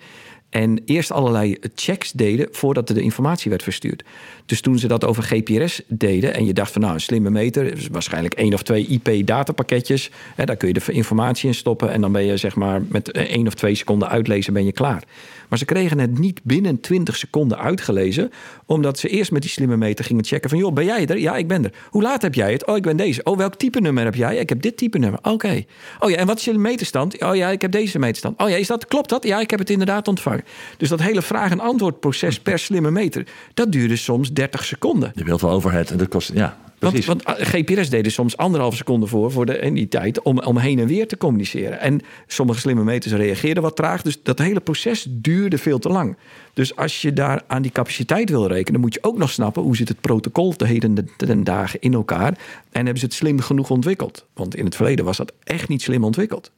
En 0.50 0.82
eerst 0.86 1.12
allerlei 1.12 1.58
checks 1.75 2.12
deden 2.12 2.48
voordat 2.51 2.88
de 2.88 3.01
informatie 3.01 3.50
werd 3.50 3.63
verstuurd. 3.63 4.04
Dus 4.46 4.62
toen 4.62 4.80
ze 4.80 4.88
dat 4.88 5.06
over 5.06 5.24
GPRS 5.24 5.82
deden 5.88 6.34
en 6.34 6.46
je 6.46 6.54
dacht 6.54 6.72
van 6.72 6.82
nou 6.82 6.94
een 6.94 7.01
slimme 7.01 7.30
meter, 7.30 7.88
waarschijnlijk 7.92 8.34
één 8.34 8.54
of 8.54 8.63
twee 8.63 8.88
IP-datapakketjes, 8.88 10.12
daar 10.36 10.56
kun 10.56 10.68
je 10.68 10.74
de 10.74 10.92
informatie 10.92 11.48
in 11.48 11.56
stoppen 11.56 11.92
en 11.92 12.01
dan 12.01 12.12
ben 12.12 12.25
je 12.25 12.38
zeg 12.38 12.56
maar 12.56 12.82
met 12.89 13.12
één 13.12 13.48
of 13.48 13.54
twee 13.54 13.75
seconden 13.75 14.10
uitlezen 14.10 14.54
ben 14.54 14.66
je 14.66 14.72
klaar. 14.72 15.04
Maar 15.48 15.60
ze 15.60 15.66
kregen 15.66 16.00
het 16.00 16.20
niet 16.20 16.39
binnen 16.44 16.80
20 16.80 17.16
seconden 17.16 17.58
uitgelezen, 17.58 18.32
omdat 18.66 19.00
ze 19.00 19.08
eerst 19.08 19.32
met 19.32 19.42
die 19.42 19.51
slimme 19.51 19.77
meter 19.77 20.06
gingen 20.06 20.25
checken 20.25 20.50
van 20.50 20.60
joh 20.60 20.74
ben 20.74 20.86
jij 20.86 21.08
er? 21.08 21.20
Ja 21.20 21.36
ik 21.36 21.48
ben 21.48 21.63
er. 21.63 21.74
Hoe 21.89 22.01
laat 22.01 22.22
heb 22.22 22.34
jij 22.34 22.51
het? 22.51 22.66
Oh 22.66 22.77
ik 22.77 22.84
ben 22.84 22.98
deze. 22.98 23.24
Oh 23.24 23.38
welk 23.38 23.56
type 23.56 23.80
nummer 23.80 24.04
heb 24.04 24.16
jij? 24.16 24.38
Ik 24.38 24.50
heb 24.50 24.62
dit 24.62 24.77
type 24.77 24.98
nummer. 24.98 25.20
Oké. 25.22 25.63
Oh 26.00 26.10
ja 26.10 26.16
en 26.16 26.27
wat 26.27 26.38
is 26.38 26.46
je 26.46 26.54
meterstand? 26.54 27.22
Oh 27.22 27.36
ja 27.36 27.50
ik 27.50 27.62
heb 27.62 27.72
deze 27.72 28.00
meterstand. 28.00 28.42
Oh 28.42 28.50
ja 28.50 28.56
is 28.56 28.68
dat 28.68 28.86
klopt 28.88 29.10
dat? 29.10 29.24
Ja 29.24 29.39
ik 29.39 29.50
heb 29.50 29.60
het 29.60 29.70
inderdaad 29.70 30.08
ontvangen. 30.08 30.44
Dus 30.77 30.89
dat 30.89 31.01
hele 31.01 31.22
vraag- 31.22 31.51
en 31.51 31.60
antwoordproces 31.60 32.39
per 32.39 32.60
slimme 32.60 32.92
meter, 32.92 33.27
dat 33.54 33.72
duurde 33.72 33.96
soms 33.96 34.34
30 34.34 34.66
seconden. 34.66 35.12
Je 35.16 35.24
wilt 35.24 35.42
wel 35.42 35.51
overheid 35.51 35.92
en 35.92 35.98
dat 35.98 36.08
kost, 36.08 36.32
ja, 36.34 36.58
want, 36.80 37.06
want, 37.06 37.26
ah, 37.26 37.36
GPS 37.40 37.90
deden 37.90 38.12
soms 38.12 38.38
anderhalf 38.38 38.76
seconde 38.76 39.08
voor, 39.08 39.32
voor 39.32 39.46
de, 39.46 39.58
in 39.60 39.74
die 39.74 39.88
tijd 39.88 40.22
om, 40.22 40.40
om 40.40 40.58
heen 40.58 40.80
en 40.80 40.88
weer 40.88 41.08
te 41.08 41.18
communiceren. 41.18 41.80
En 41.80 42.02
sommige 42.28 42.60
slimme 42.60 42.84
meters 42.84 43.14
reageerden 43.14 43.64
wat 43.64 43.76
traag. 43.76 44.02
Dus 44.02 44.24
dat 44.24 44.40
hele 44.40 44.60
proces 44.60 45.08
duurde 45.10 45.58
veel 45.58 45.80
te 45.80 45.90
lang. 45.90 46.18
Dus 46.54 46.76
als 46.76 47.02
je 47.02 47.14
daar 47.14 47.44
aan 47.48 47.62
die 47.62 47.72
capaciteit 47.72 48.30
wil 48.30 48.48
rekenen, 48.48 48.82
moet 48.82 48.94
je 48.94 49.04
ook 49.04 49.18
nog 49.18 49.30
snappen 49.30 49.64
hoe 49.64 49.76
zit 49.76 49.88
het 49.88 50.02
protocol 50.02 50.56
te 50.56 50.66
heden 50.66 51.10
ten 51.18 51.44
dagen 51.44 51.80
in 51.80 51.94
elkaar. 51.94 52.38
En 52.72 52.84
hebben 52.84 52.98
ze 52.98 53.06
het 53.06 53.14
slim 53.14 53.40
genoeg 53.40 53.70
ontwikkeld? 53.70 54.26
Want 54.34 54.56
in 54.56 54.66
het 54.66 54.76
verleden 54.76 55.06
was 55.06 55.18
dat 55.18 55.34
echt 55.44 55.68
niet 55.68 55.82
slim 55.82 56.04
ontwikkeld. 56.04 56.52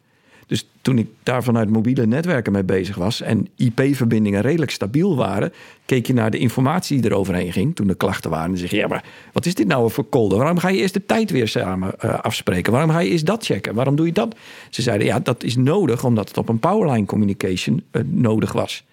Dus 0.50 0.68
toen 0.82 0.98
ik 0.98 1.08
daar 1.24 1.44
vanuit 1.44 1.70
mobiele 1.70 2.06
netwerken 2.06 2.52
mee 2.52 2.64
bezig 2.64 2.96
was 2.96 3.22
en 3.22 3.48
IP-verbindingen 3.56 4.42
redelijk 4.42 4.72
stabiel 4.72 5.16
waren, 5.16 5.54
keek 5.86 6.08
je 6.08 6.14
naar 6.14 6.32
de 6.32 6.38
informatie 6.38 7.02
die 7.02 7.10
er 7.10 7.18
overheen 7.18 7.52
ging 7.52 7.76
toen 7.76 7.88
de 7.88 7.96
klachten 7.96 8.30
waren. 8.30 8.52
En 8.52 8.58
zeg 8.58 8.72
je, 8.72 8.78
ja, 8.78 8.88
maar 8.88 9.04
wat 9.34 9.46
is 9.46 9.56
dit 9.56 9.68
nou 9.68 9.92
voor 9.92 10.04
kolder? 10.04 10.38
Waarom 10.38 10.58
ga 10.58 10.70
je 10.70 10.78
eerst 10.78 10.94
de 10.94 11.06
tijd 11.06 11.32
weer 11.32 11.48
samen 11.48 11.94
uh, 12.06 12.20
afspreken? 12.20 12.72
Waarom 12.72 12.90
ga 12.90 13.00
je 13.00 13.10
eerst 13.10 13.26
dat 13.26 13.46
checken? 13.46 13.74
Waarom 13.74 13.96
doe 13.96 14.06
je 14.06 14.12
dat? 14.12 14.36
Ze 14.70 14.82
zeiden, 14.82 15.08
ja, 15.08 15.20
dat 15.20 15.44
is 15.44 15.56
nodig 15.56 16.04
omdat 16.04 16.28
het 16.28 16.38
op 16.38 16.50
een 16.50 16.60
powerline 16.60 17.06
communication 17.06 17.84
uh, 17.92 18.02
nodig 18.06 18.52
was. 18.52 18.84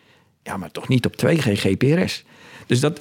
Ja, 0.46 0.56
maar 0.56 0.70
toch 0.70 0.88
niet 0.88 1.06
op 1.06 1.14
2G 1.26 1.52
GPRS. 1.52 2.24
Dus, 2.66 2.80
dat, 2.80 3.00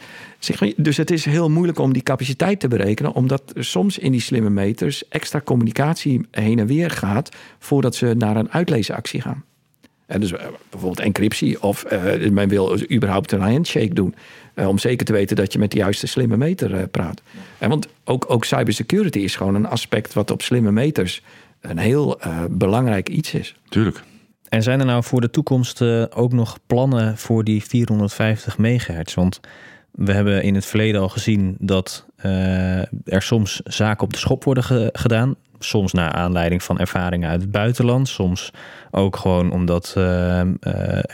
dus 0.75 0.97
het 0.97 1.11
is 1.11 1.25
heel 1.25 1.49
moeilijk 1.49 1.79
om 1.79 1.93
die 1.93 2.03
capaciteit 2.03 2.59
te 2.59 2.67
berekenen, 2.67 3.13
omdat 3.13 3.53
soms 3.55 3.97
in 3.97 4.11
die 4.11 4.21
slimme 4.21 4.49
meters 4.49 5.07
extra 5.07 5.41
communicatie 5.41 6.25
heen 6.31 6.59
en 6.59 6.67
weer 6.67 6.91
gaat 6.91 7.29
voordat 7.59 7.95
ze 7.95 8.13
naar 8.17 8.35
een 8.35 8.51
uitleesactie 8.51 9.21
gaan. 9.21 9.43
En 10.05 10.19
dus 10.19 10.31
eh, 10.31 10.45
bijvoorbeeld 10.69 11.05
encryptie 11.05 11.61
of 11.61 11.85
uh, 11.91 12.29
men 12.29 12.47
wil 12.47 12.91
überhaupt 12.91 13.31
een 13.31 13.41
handshake 13.41 13.93
doen. 13.93 14.15
Uh, 14.55 14.67
om 14.67 14.77
zeker 14.77 15.05
te 15.05 15.13
weten 15.13 15.35
dat 15.35 15.53
je 15.53 15.59
met 15.59 15.71
de 15.71 15.77
juiste 15.77 16.07
slimme 16.07 16.37
meter 16.37 16.87
praat. 16.87 17.21
En 17.57 17.69
want 17.69 17.87
ook, 18.03 18.25
ook 18.27 18.45
cybersecurity 18.45 19.19
is 19.19 19.35
gewoon 19.35 19.55
een 19.55 19.67
aspect 19.67 20.13
wat 20.13 20.31
op 20.31 20.41
slimme 20.41 20.71
meters 20.71 21.21
een 21.61 21.77
heel 21.77 22.19
belangrijk 22.49 23.09
iets 23.09 23.33
is. 23.33 23.55
Tuurlijk. 23.69 24.03
En 24.55 24.63
zijn 24.63 24.79
er 24.79 24.85
nou 24.85 25.03
voor 25.03 25.21
de 25.21 25.29
toekomst 25.29 25.81
ook 26.15 26.33
nog 26.33 26.57
plannen 26.67 27.17
voor 27.17 27.43
die 27.43 27.63
450 27.63 28.57
megahertz? 28.57 29.13
Want 29.13 29.39
we 29.91 30.11
hebben 30.11 30.43
in 30.43 30.55
het 30.55 30.65
verleden 30.65 31.01
al 31.01 31.09
gezien 31.09 31.55
dat 31.59 32.05
uh, 32.25 32.77
er 33.13 33.21
soms 33.21 33.61
zaken 33.63 34.03
op 34.03 34.13
de 34.13 34.19
schop 34.19 34.43
worden 34.43 34.89
gedaan. 34.93 35.35
Soms 35.59 35.93
naar 35.93 36.11
aanleiding 36.11 36.63
van 36.63 36.79
ervaringen 36.79 37.29
uit 37.29 37.41
het 37.41 37.51
buitenland. 37.51 38.07
Soms 38.07 38.51
ook 38.91 39.15
gewoon 39.15 39.51
omdat 39.51 39.95
uh, 39.97 40.39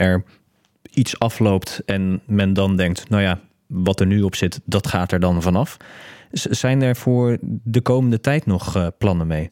er 0.01 0.23
iets 0.91 1.19
afloopt 1.19 1.81
en 1.85 2.21
men 2.25 2.53
dan 2.53 2.75
denkt, 2.75 3.09
nou 3.09 3.21
ja, 3.23 3.39
wat 3.67 3.99
er 3.99 4.07
nu 4.07 4.21
op 4.21 4.35
zit, 4.35 4.61
dat 4.65 4.87
gaat 4.87 5.11
er 5.11 5.19
dan 5.19 5.41
vanaf. 5.41 5.77
Zijn 6.31 6.81
er 6.81 6.95
voor 6.95 7.37
de 7.63 7.81
komende 7.81 8.19
tijd 8.19 8.45
nog 8.45 8.91
plannen 8.97 9.27
mee? 9.27 9.51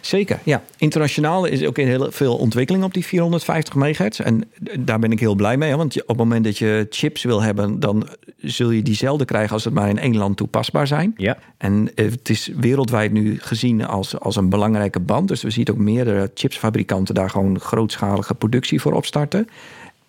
Zeker, 0.00 0.38
ja. 0.44 0.62
Internationaal 0.76 1.44
is 1.44 1.64
ook 1.64 1.76
heel 1.76 2.10
veel 2.10 2.36
ontwikkeling 2.36 2.84
op 2.84 2.94
die 2.94 3.04
450 3.04 3.74
megahertz. 3.74 4.20
En 4.20 4.50
daar 4.78 4.98
ben 4.98 5.12
ik 5.12 5.20
heel 5.20 5.34
blij 5.34 5.56
mee. 5.56 5.76
Want 5.76 6.02
op 6.02 6.08
het 6.08 6.16
moment 6.16 6.44
dat 6.44 6.58
je 6.58 6.86
chips 6.90 7.22
wil 7.22 7.42
hebben, 7.42 7.80
dan 7.80 8.08
zul 8.36 8.70
je 8.70 8.82
diezelfde 8.82 9.24
krijgen 9.24 9.52
als 9.52 9.64
het 9.64 9.74
maar 9.74 9.88
in 9.88 9.98
één 9.98 10.16
land 10.16 10.36
toepasbaar 10.36 10.86
zijn. 10.86 11.14
Ja. 11.16 11.38
En 11.56 11.90
het 11.94 12.28
is 12.28 12.50
wereldwijd 12.56 13.12
nu 13.12 13.38
gezien 13.40 13.86
als, 13.86 14.18
als 14.18 14.36
een 14.36 14.48
belangrijke 14.48 15.00
band. 15.00 15.28
Dus 15.28 15.42
we 15.42 15.50
zien 15.50 15.70
ook 15.70 15.76
meerdere 15.76 16.30
chipsfabrikanten 16.34 17.14
daar 17.14 17.30
gewoon 17.30 17.60
grootschalige 17.60 18.34
productie 18.34 18.80
voor 18.80 18.92
opstarten. 18.92 19.48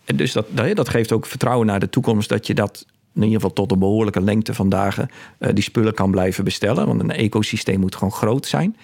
En 0.06 0.16
dus 0.16 0.32
dat, 0.32 0.46
dat 0.74 0.90
geeft 0.90 1.12
ook 1.12 1.26
vertrouwen 1.26 1.68
naar 1.68 1.80
de 1.80 1.90
toekomst 1.90 2.30
dat 2.30 2.48
je 2.48 2.54
dat 2.54 2.86
in 3.16 3.24
ieder 3.24 3.36
geval 3.36 3.54
tot 3.54 3.72
een 3.72 3.80
behoorlijke 3.80 4.22
lengte 4.22 4.54
van 4.54 4.70
dagen 4.70 5.10
uh, 5.40 5.50
die 5.54 5.64
spullen 5.64 5.94
kan 5.94 6.12
blijven 6.12 6.44
bestellen. 6.44 6.88
Want 6.88 7.00
een 7.00 7.12
ecosysteem 7.12 7.80
moet 7.80 7.96
gewoon 7.96 8.14
groot 8.14 8.46
zijn. 8.46 8.76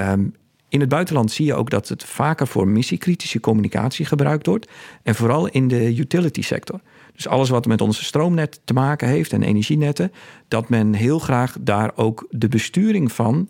Um, 0.00 0.34
in 0.68 0.80
het 0.80 0.88
buitenland 0.88 1.30
zie 1.30 1.46
je 1.46 1.54
ook 1.54 1.70
dat 1.70 1.88
het 1.88 2.04
vaker 2.04 2.46
voor 2.46 2.68
missiekritische 2.68 3.40
communicatie 3.40 4.04
gebruikt 4.04 4.46
wordt. 4.46 4.68
En 5.02 5.14
vooral 5.14 5.48
in 5.48 5.68
de 5.68 5.96
utility 5.96 6.42
sector. 6.42 6.80
Dus 7.14 7.28
alles 7.28 7.48
wat 7.48 7.66
met 7.66 7.80
onze 7.80 8.04
stroomnet 8.04 8.60
te 8.64 8.72
maken 8.72 9.08
heeft 9.08 9.32
en 9.32 9.42
energienetten, 9.42 10.12
dat 10.48 10.68
men 10.68 10.92
heel 10.92 11.18
graag 11.18 11.56
daar 11.60 11.92
ook 11.94 12.26
de 12.30 12.48
besturing 12.48 13.12
van 13.12 13.48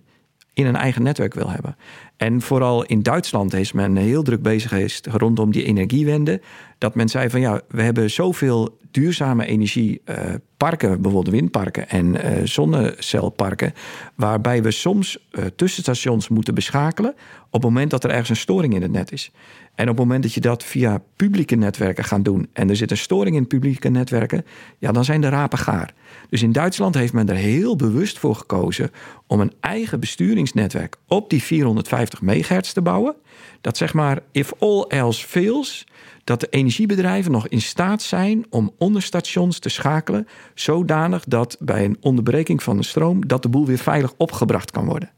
in 0.53 0.67
een 0.67 0.77
eigen 0.77 1.03
netwerk 1.03 1.35
wil 1.35 1.51
hebben. 1.51 1.77
En 2.17 2.41
vooral 2.41 2.85
in 2.85 3.03
Duitsland 3.03 3.55
is 3.55 3.73
men 3.73 3.97
heel 3.97 4.23
druk 4.23 4.43
bezig 4.43 4.71
geweest 4.71 5.07
rondom 5.07 5.53
die 5.53 5.65
energiewende. 5.65 6.41
Dat 6.79 6.95
men 6.95 7.09
zei 7.09 7.31
van 7.31 7.41
ja, 7.41 7.61
we 7.69 7.83
hebben 7.83 8.11
zoveel 8.11 8.79
duurzame 8.91 9.47
energieparken, 9.47 10.91
uh, 10.91 10.95
bijvoorbeeld 10.95 11.29
windparken 11.29 11.89
en 11.89 12.07
uh, 12.07 12.45
zonnecelparken, 12.45 13.75
waarbij 14.15 14.63
we 14.63 14.71
soms 14.71 15.19
uh, 15.31 15.45
tussenstations 15.57 16.29
moeten 16.29 16.55
beschakelen 16.55 17.15
op 17.47 17.63
het 17.63 17.63
moment 17.63 17.91
dat 17.91 18.05
er 18.05 18.11
ergens 18.11 18.29
een 18.29 18.37
storing 18.37 18.75
in 18.75 18.83
het 18.83 18.93
net 18.93 19.13
is. 19.13 19.33
En 19.75 19.89
op 19.89 19.97
het 19.97 20.07
moment 20.07 20.23
dat 20.23 20.33
je 20.33 20.41
dat 20.41 20.65
via 20.65 21.03
publieke 21.17 21.55
netwerken 21.55 22.05
gaat 22.05 22.25
doen 22.25 22.49
en 22.53 22.71
er 22.71 22.77
zit 22.77 22.91
een 22.91 22.97
storing 22.97 23.37
in 23.37 23.47
publieke 23.47 23.89
netwerken, 23.89 24.45
ja, 24.79 24.93
dan 24.93 25.05
zijn 25.05 25.21
de 25.21 25.29
rapen 25.29 25.59
gaar. 25.59 25.95
Dus 26.29 26.43
in 26.43 26.53
Duitsland 26.53 26.95
heeft 26.95 27.13
men 27.13 27.29
er 27.29 27.35
heel 27.35 27.77
bewust 27.77 28.19
voor 28.19 28.35
gekozen 28.35 28.91
om 29.27 29.41
een 29.41 29.53
eigen 29.61 30.01
besturingsnetwerk 30.01 30.97
op 31.09 31.31
die 31.31 31.43
450 31.43 32.21
megahertz 32.21 32.73
te 32.73 32.83
bouwen. 32.83 33.15
Dat 33.61 33.77
zeg 33.77 33.95
maar, 33.95 34.19
if 34.33 34.53
all 34.59 34.85
else 34.89 35.27
fails, 35.27 35.87
dat 36.25 36.41
de 36.41 36.47
energiebedrijven 36.51 37.33
nog 37.33 37.49
in 37.49 37.61
staat 37.61 38.03
zijn 38.03 38.47
om 38.51 38.73
onderstations 38.79 39.59
te 39.59 39.69
schakelen, 39.69 40.27
zodanig 40.55 41.25
dat 41.25 41.57
bij 41.61 41.85
een 41.85 41.97
onderbreking 42.01 42.63
van 42.63 42.77
de 42.77 42.85
stroom 42.85 43.27
dat 43.27 43.43
de 43.43 43.49
boel 43.49 43.67
weer 43.67 43.79
veilig 43.79 44.13
opgebracht 44.17 44.71
kan 44.71 44.85
worden. 44.85 45.11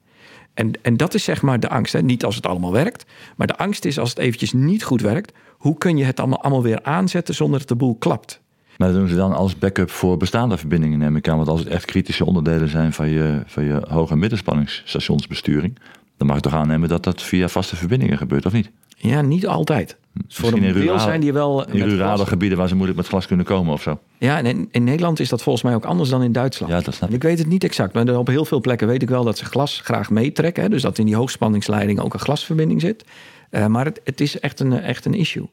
En, 0.55 0.71
en 0.83 0.97
dat 0.97 1.15
is 1.15 1.25
zeg 1.25 1.43
maar 1.43 1.61
de 1.61 1.69
angst. 1.69 1.93
Hè? 1.93 2.03
Niet 2.03 2.25
als 2.25 2.35
het 2.35 2.47
allemaal 2.47 2.73
werkt, 2.73 3.05
maar 3.37 3.47
de 3.47 3.57
angst 3.57 3.85
is 3.85 3.99
als 3.99 4.09
het 4.09 4.19
eventjes 4.19 4.53
niet 4.53 4.85
goed 4.85 5.01
werkt, 5.01 5.33
hoe 5.57 5.79
kun 5.79 5.97
je 5.97 6.05
het 6.05 6.19
allemaal, 6.19 6.43
allemaal 6.43 6.63
weer 6.63 6.83
aanzetten 6.83 7.35
zonder 7.35 7.59
dat 7.59 7.69
de 7.69 7.77
boel 7.77 7.97
klapt? 7.97 8.41
Maar 8.77 8.89
dat 8.89 8.97
doen 8.97 9.09
ze 9.09 9.15
dan 9.15 9.33
als 9.33 9.59
backup 9.59 9.91
voor 9.91 10.17
bestaande 10.17 10.57
verbindingen, 10.57 10.99
neem 10.99 11.17
ik 11.17 11.29
aan. 11.29 11.37
Want 11.37 11.49
als 11.49 11.61
het 11.61 11.69
echt 11.69 11.85
kritische 11.85 12.25
onderdelen 12.25 12.69
zijn 12.69 12.93
van 12.93 13.09
je, 13.09 13.43
van 13.47 13.65
je 13.65 13.83
hoge- 13.89 14.13
en 14.13 14.19
middenspanningsstationsbesturing, 14.19 15.79
dan 16.19 16.27
mag 16.27 16.37
ik 16.37 16.43
toch 16.43 16.55
aannemen 16.55 16.89
dat 16.89 17.05
dat 17.05 17.23
via 17.23 17.49
vaste 17.49 17.77
verbindingen 17.77 18.19
gebeurt, 18.19 18.47
of 18.47 18.53
niet? 18.53 18.71
Ja, 18.97 19.21
niet 19.21 19.47
altijd. 19.47 19.97
Hm. 20.13 20.21
voor 20.29 20.53
een 20.53 20.73
deel 20.73 20.99
zijn 20.99 21.21
die 21.21 21.33
wel. 21.33 21.67
In 21.71 21.83
rurale 21.83 22.27
gebieden 22.27 22.59
waar 22.59 22.69
ze 22.69 22.75
moeilijk 22.75 22.99
met 22.99 23.09
glas 23.09 23.27
kunnen 23.27 23.47
komen 23.47 23.73
of 23.73 23.83
zo. 23.83 24.01
Ja, 24.19 24.39
en 24.39 24.47
in, 24.47 24.69
in, 24.71 24.85
Nederland 24.85 25.21
is 25.21 25.29
dat 25.29 25.43
volgens 25.43 25.65
mij 25.65 25.75
ook 25.75 25.85
anders 25.85 26.09
dan 26.09 26.23
in 26.23 26.33
Duitsland. 26.33 26.73
Ja, 26.73 26.81
dat 26.81 26.95
snap 26.95 27.09
ik. 27.09 27.15
ik 27.15 27.23
weet 27.23 27.39
het 27.39 27.47
niet 27.47 27.65
exact, 27.65 27.93
maar 27.93 28.17
op 28.17 28.27
heel 28.27 28.45
veel 28.45 28.61
plekken 28.61 28.87
weet 28.87 29.03
ik 29.03 29.09
wel 29.09 29.25
dat 29.25 29.39
ze 29.39 29.45
glas 29.45 29.81
graag 29.81 30.11
meetrekken. 30.11 30.63
Hè, 30.63 30.69
dus 30.69 30.83
dat 30.83 30.99
in 30.99 31.07
die 31.07 31.17
hoogspanningsleiding 31.17 32.01
ook 32.01 32.15
een 32.15 32.21
glasverbinding 32.21 32.81
zit. 32.81 33.05
Uh, 33.51 33.67
maar 33.67 33.85
het, 33.85 34.01
het, 34.05 34.21
is 34.21 34.41
echt 34.41 34.61
een, 34.61 34.73
echt 34.73 35.05
een 35.05 35.15
issue. 35.15 35.49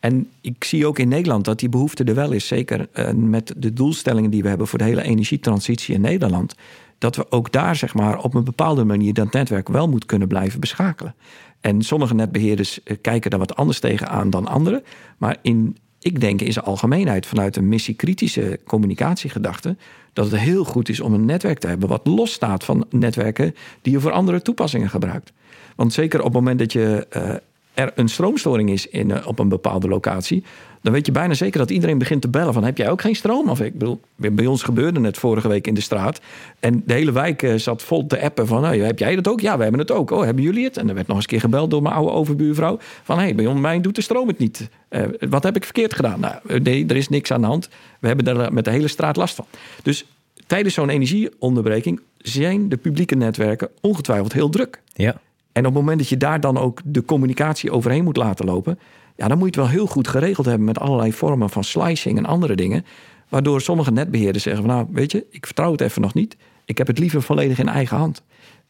En 0.00 0.28
ik 0.40 0.64
zie 0.64 0.86
ook 0.86 0.98
in 0.98 1.08
Nederland 1.08 1.44
dat 1.44 1.58
die 1.58 1.68
behoefte 1.68 2.04
er 2.04 2.14
wel 2.14 2.32
is. 2.32 2.46
Zeker 2.46 2.88
uh, 2.94 3.10
met 3.10 3.54
de 3.56 3.72
doelstellingen 3.72 4.30
die 4.30 4.42
we 4.42 4.48
hebben 4.48 4.66
voor 4.66 4.78
de 4.78 4.84
hele 4.84 5.02
energietransitie 5.02 5.94
in 5.94 6.00
Nederland. 6.00 6.54
Dat 6.98 7.16
we 7.16 7.30
ook 7.30 7.52
daar 7.52 7.76
zeg 7.76 7.94
maar, 7.94 8.22
op 8.22 8.34
een 8.34 8.44
bepaalde 8.44 8.84
manier 8.84 9.14
dat 9.14 9.32
netwerk 9.32 9.68
wel 9.68 9.88
moet 9.88 10.06
kunnen 10.06 10.28
blijven 10.28 10.60
beschakelen. 10.60 11.14
En 11.60 11.82
sommige 11.82 12.14
netbeheerders 12.14 12.82
eh, 12.82 12.96
kijken 13.00 13.30
daar 13.30 13.38
wat 13.38 13.56
anders 13.56 13.80
tegenaan 13.80 14.30
dan 14.30 14.46
anderen. 14.46 14.82
Maar 15.18 15.36
in, 15.42 15.76
ik 15.98 16.20
denk 16.20 16.40
in 16.40 16.52
zijn 16.52 16.64
algemeenheid 16.64 17.26
vanuit 17.26 17.56
een 17.56 17.68
missiekritische 17.68 18.60
communicatiegedachte... 18.66 19.76
dat 20.12 20.30
het 20.30 20.40
heel 20.40 20.64
goed 20.64 20.88
is 20.88 21.00
om 21.00 21.14
een 21.14 21.24
netwerk 21.24 21.58
te 21.58 21.66
hebben 21.66 21.88
wat 21.88 22.06
losstaat 22.06 22.64
van 22.64 22.86
netwerken... 22.90 23.54
die 23.82 23.92
je 23.92 24.00
voor 24.00 24.12
andere 24.12 24.42
toepassingen 24.42 24.90
gebruikt. 24.90 25.32
Want 25.76 25.92
zeker 25.92 26.18
op 26.18 26.24
het 26.24 26.34
moment 26.34 26.58
dat 26.58 26.72
je 26.72 27.06
uh, 27.16 27.34
er 27.78 27.92
een 27.94 28.08
stroomstoring 28.08 28.70
is 28.70 28.88
in, 28.88 29.10
eh, 29.10 29.26
op 29.26 29.38
een 29.38 29.48
bepaalde 29.48 29.88
locatie, 29.88 30.42
dan 30.82 30.92
weet 30.92 31.06
je 31.06 31.12
bijna 31.12 31.34
zeker 31.34 31.58
dat 31.58 31.70
iedereen 31.70 31.98
begint 31.98 32.22
te 32.22 32.28
bellen 32.28 32.52
van 32.52 32.64
heb 32.64 32.76
jij 32.76 32.90
ook 32.90 33.00
geen 33.00 33.16
stroom? 33.16 33.48
Of 33.48 33.60
ik 33.60 33.78
bedoel, 33.78 34.00
bij 34.16 34.46
ons 34.46 34.62
gebeurde 34.62 35.00
het 35.00 35.18
vorige 35.18 35.48
week 35.48 35.66
in 35.66 35.74
de 35.74 35.80
straat 35.80 36.20
en 36.60 36.82
de 36.86 36.92
hele 36.92 37.12
wijk 37.12 37.42
eh, 37.42 37.54
zat 37.54 37.82
vol 37.82 38.06
te 38.06 38.20
appen 38.20 38.46
van 38.46 38.62
nou, 38.62 38.82
heb 38.82 38.98
jij 38.98 39.14
dat 39.14 39.28
ook? 39.28 39.40
Ja, 39.40 39.56
we 39.56 39.62
hebben 39.62 39.80
het 39.80 39.90
ook. 39.90 40.10
Oh, 40.10 40.24
hebben 40.24 40.42
jullie 40.42 40.64
het? 40.64 40.76
En 40.76 40.88
er 40.88 40.94
werd 40.94 41.06
nog 41.06 41.16
eens 41.16 41.24
een 41.24 41.30
keer 41.30 41.40
gebeld 41.40 41.70
door 41.70 41.82
mijn 41.82 41.94
oude 41.94 42.12
overbuurvrouw 42.12 42.78
van 43.02 43.18
hey, 43.18 43.34
bij 43.34 43.46
ons 43.46 43.60
mij 43.60 43.80
doet 43.80 43.94
de 43.94 44.02
stroom 44.02 44.28
het 44.28 44.38
niet. 44.38 44.68
Uh, 44.90 45.02
wat 45.30 45.42
heb 45.42 45.56
ik 45.56 45.64
verkeerd 45.64 45.94
gedaan? 45.94 46.20
Nou, 46.20 46.60
nee, 46.62 46.86
er 46.86 46.96
is 46.96 47.08
niks 47.08 47.32
aan 47.32 47.40
de 47.40 47.46
hand. 47.46 47.68
We 48.00 48.06
hebben 48.06 48.24
daar 48.24 48.52
met 48.52 48.64
de 48.64 48.70
hele 48.70 48.88
straat 48.88 49.16
last 49.16 49.34
van. 49.34 49.46
Dus 49.82 50.04
tijdens 50.46 50.74
zo'n 50.74 50.88
energieonderbreking 50.88 52.00
zijn 52.18 52.68
de 52.68 52.76
publieke 52.76 53.14
netwerken 53.14 53.68
ongetwijfeld 53.80 54.32
heel 54.32 54.48
druk. 54.48 54.80
Ja. 54.92 55.20
En 55.58 55.66
op 55.66 55.72
het 55.74 55.82
moment 55.82 55.98
dat 55.98 56.08
je 56.08 56.16
daar 56.16 56.40
dan 56.40 56.58
ook 56.58 56.80
de 56.84 57.04
communicatie 57.04 57.70
overheen 57.70 58.04
moet 58.04 58.16
laten 58.16 58.44
lopen, 58.44 58.78
ja, 59.16 59.28
dan 59.28 59.38
moet 59.38 59.54
je 59.54 59.60
het 59.60 59.70
wel 59.70 59.78
heel 59.78 59.86
goed 59.86 60.08
geregeld 60.08 60.46
hebben 60.46 60.64
met 60.64 60.78
allerlei 60.78 61.12
vormen 61.12 61.50
van 61.50 61.64
slicing 61.64 62.18
en 62.18 62.26
andere 62.26 62.56
dingen. 62.56 62.84
Waardoor 63.28 63.60
sommige 63.60 63.90
netbeheerders 63.90 64.44
zeggen 64.44 64.64
van 64.64 64.74
nou, 64.74 64.88
weet 64.90 65.12
je, 65.12 65.26
ik 65.30 65.46
vertrouw 65.46 65.72
het 65.72 65.80
even 65.80 66.02
nog 66.02 66.14
niet. 66.14 66.36
Ik 66.64 66.78
heb 66.78 66.86
het 66.86 66.98
liever 66.98 67.22
volledig 67.22 67.58
in 67.58 67.68
eigen 67.68 67.96
hand. 67.96 68.22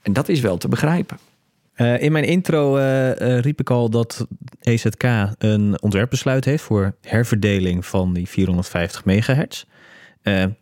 En 0.02 0.12
dat 0.12 0.28
is 0.28 0.40
wel 0.40 0.56
te 0.56 0.68
begrijpen. 0.68 1.18
Uh, 1.76 2.02
in 2.02 2.12
mijn 2.12 2.24
intro 2.24 2.76
uh, 2.76 3.06
uh, 3.08 3.38
riep 3.38 3.60
ik 3.60 3.70
al 3.70 3.90
dat 3.90 4.26
EZK 4.60 5.04
een 5.38 5.82
ontwerpbesluit 5.82 6.44
heeft 6.44 6.62
voor 6.62 6.94
herverdeling 7.00 7.86
van 7.86 8.12
die 8.12 8.28
450 8.28 9.04
megahertz. 9.04 9.64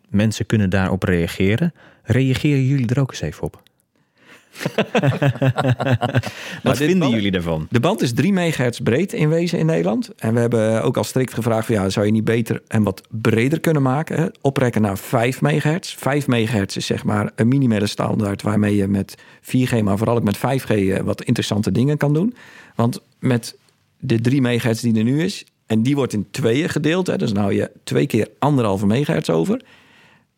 mensen 0.08 0.46
kunnen 0.46 0.70
daarop 0.70 1.02
reageren. 1.02 1.74
Reageren 2.02 2.64
jullie 2.64 2.88
er 2.88 3.00
ook 3.00 3.10
eens 3.10 3.20
even 3.20 3.42
op? 3.42 3.62
Wat 6.62 6.76
vinden 6.76 7.10
jullie 7.10 7.30
daarvan? 7.30 7.66
De 7.70 7.80
band 7.80 8.02
is 8.02 8.12
3 8.12 8.32
megahertz 8.32 8.80
breed 8.80 9.12
in 9.12 9.28
wezen 9.28 9.58
in 9.58 9.66
Nederland. 9.66 10.10
En 10.16 10.34
we 10.34 10.40
hebben 10.40 10.82
ook 10.82 10.96
al 10.96 11.04
strikt 11.04 11.34
gevraagd: 11.34 11.66
van, 11.66 11.74
ja, 11.74 11.88
zou 11.90 12.06
je 12.06 12.12
niet 12.12 12.24
beter 12.24 12.62
en 12.68 12.82
wat 12.82 13.02
breder 13.10 13.60
kunnen 13.60 13.82
maken? 13.82 14.16
Hè? 14.16 14.26
Oprekken 14.40 14.82
naar 14.82 14.98
5 14.98 15.40
megahertz. 15.40 15.94
5 15.94 16.26
megahertz 16.26 16.76
is 16.76 16.86
zeg 16.86 17.04
maar 17.04 17.32
een 17.34 17.48
minimale 17.48 17.86
standaard 17.86 18.42
waarmee 18.42 18.76
je 18.76 18.88
met 18.88 19.14
4G, 19.42 19.82
maar 19.82 19.98
vooral 19.98 20.16
ook 20.16 20.24
met 20.24 20.36
5G 20.36 20.70
eh, 20.70 21.00
wat 21.00 21.22
interessante 21.22 21.72
dingen 21.72 21.96
kan 21.96 22.14
doen. 22.14 22.34
Want 22.74 23.00
met 23.18 23.56
de 23.98 24.20
3 24.20 24.40
megahertz 24.40 24.80
die 24.82 24.98
er 24.98 25.04
nu 25.04 25.22
is, 25.22 25.44
en 25.66 25.82
die 25.82 25.94
wordt 25.94 26.12
in 26.12 26.26
tweeën 26.30 26.68
gedeeld, 26.68 27.06
hè, 27.06 27.16
dus 27.16 27.32
nou 27.32 27.52
je 27.52 27.70
twee 27.84 28.06
keer 28.06 28.28
anderhalve 28.38 28.86
megahertz 28.86 29.28
over. 29.28 29.60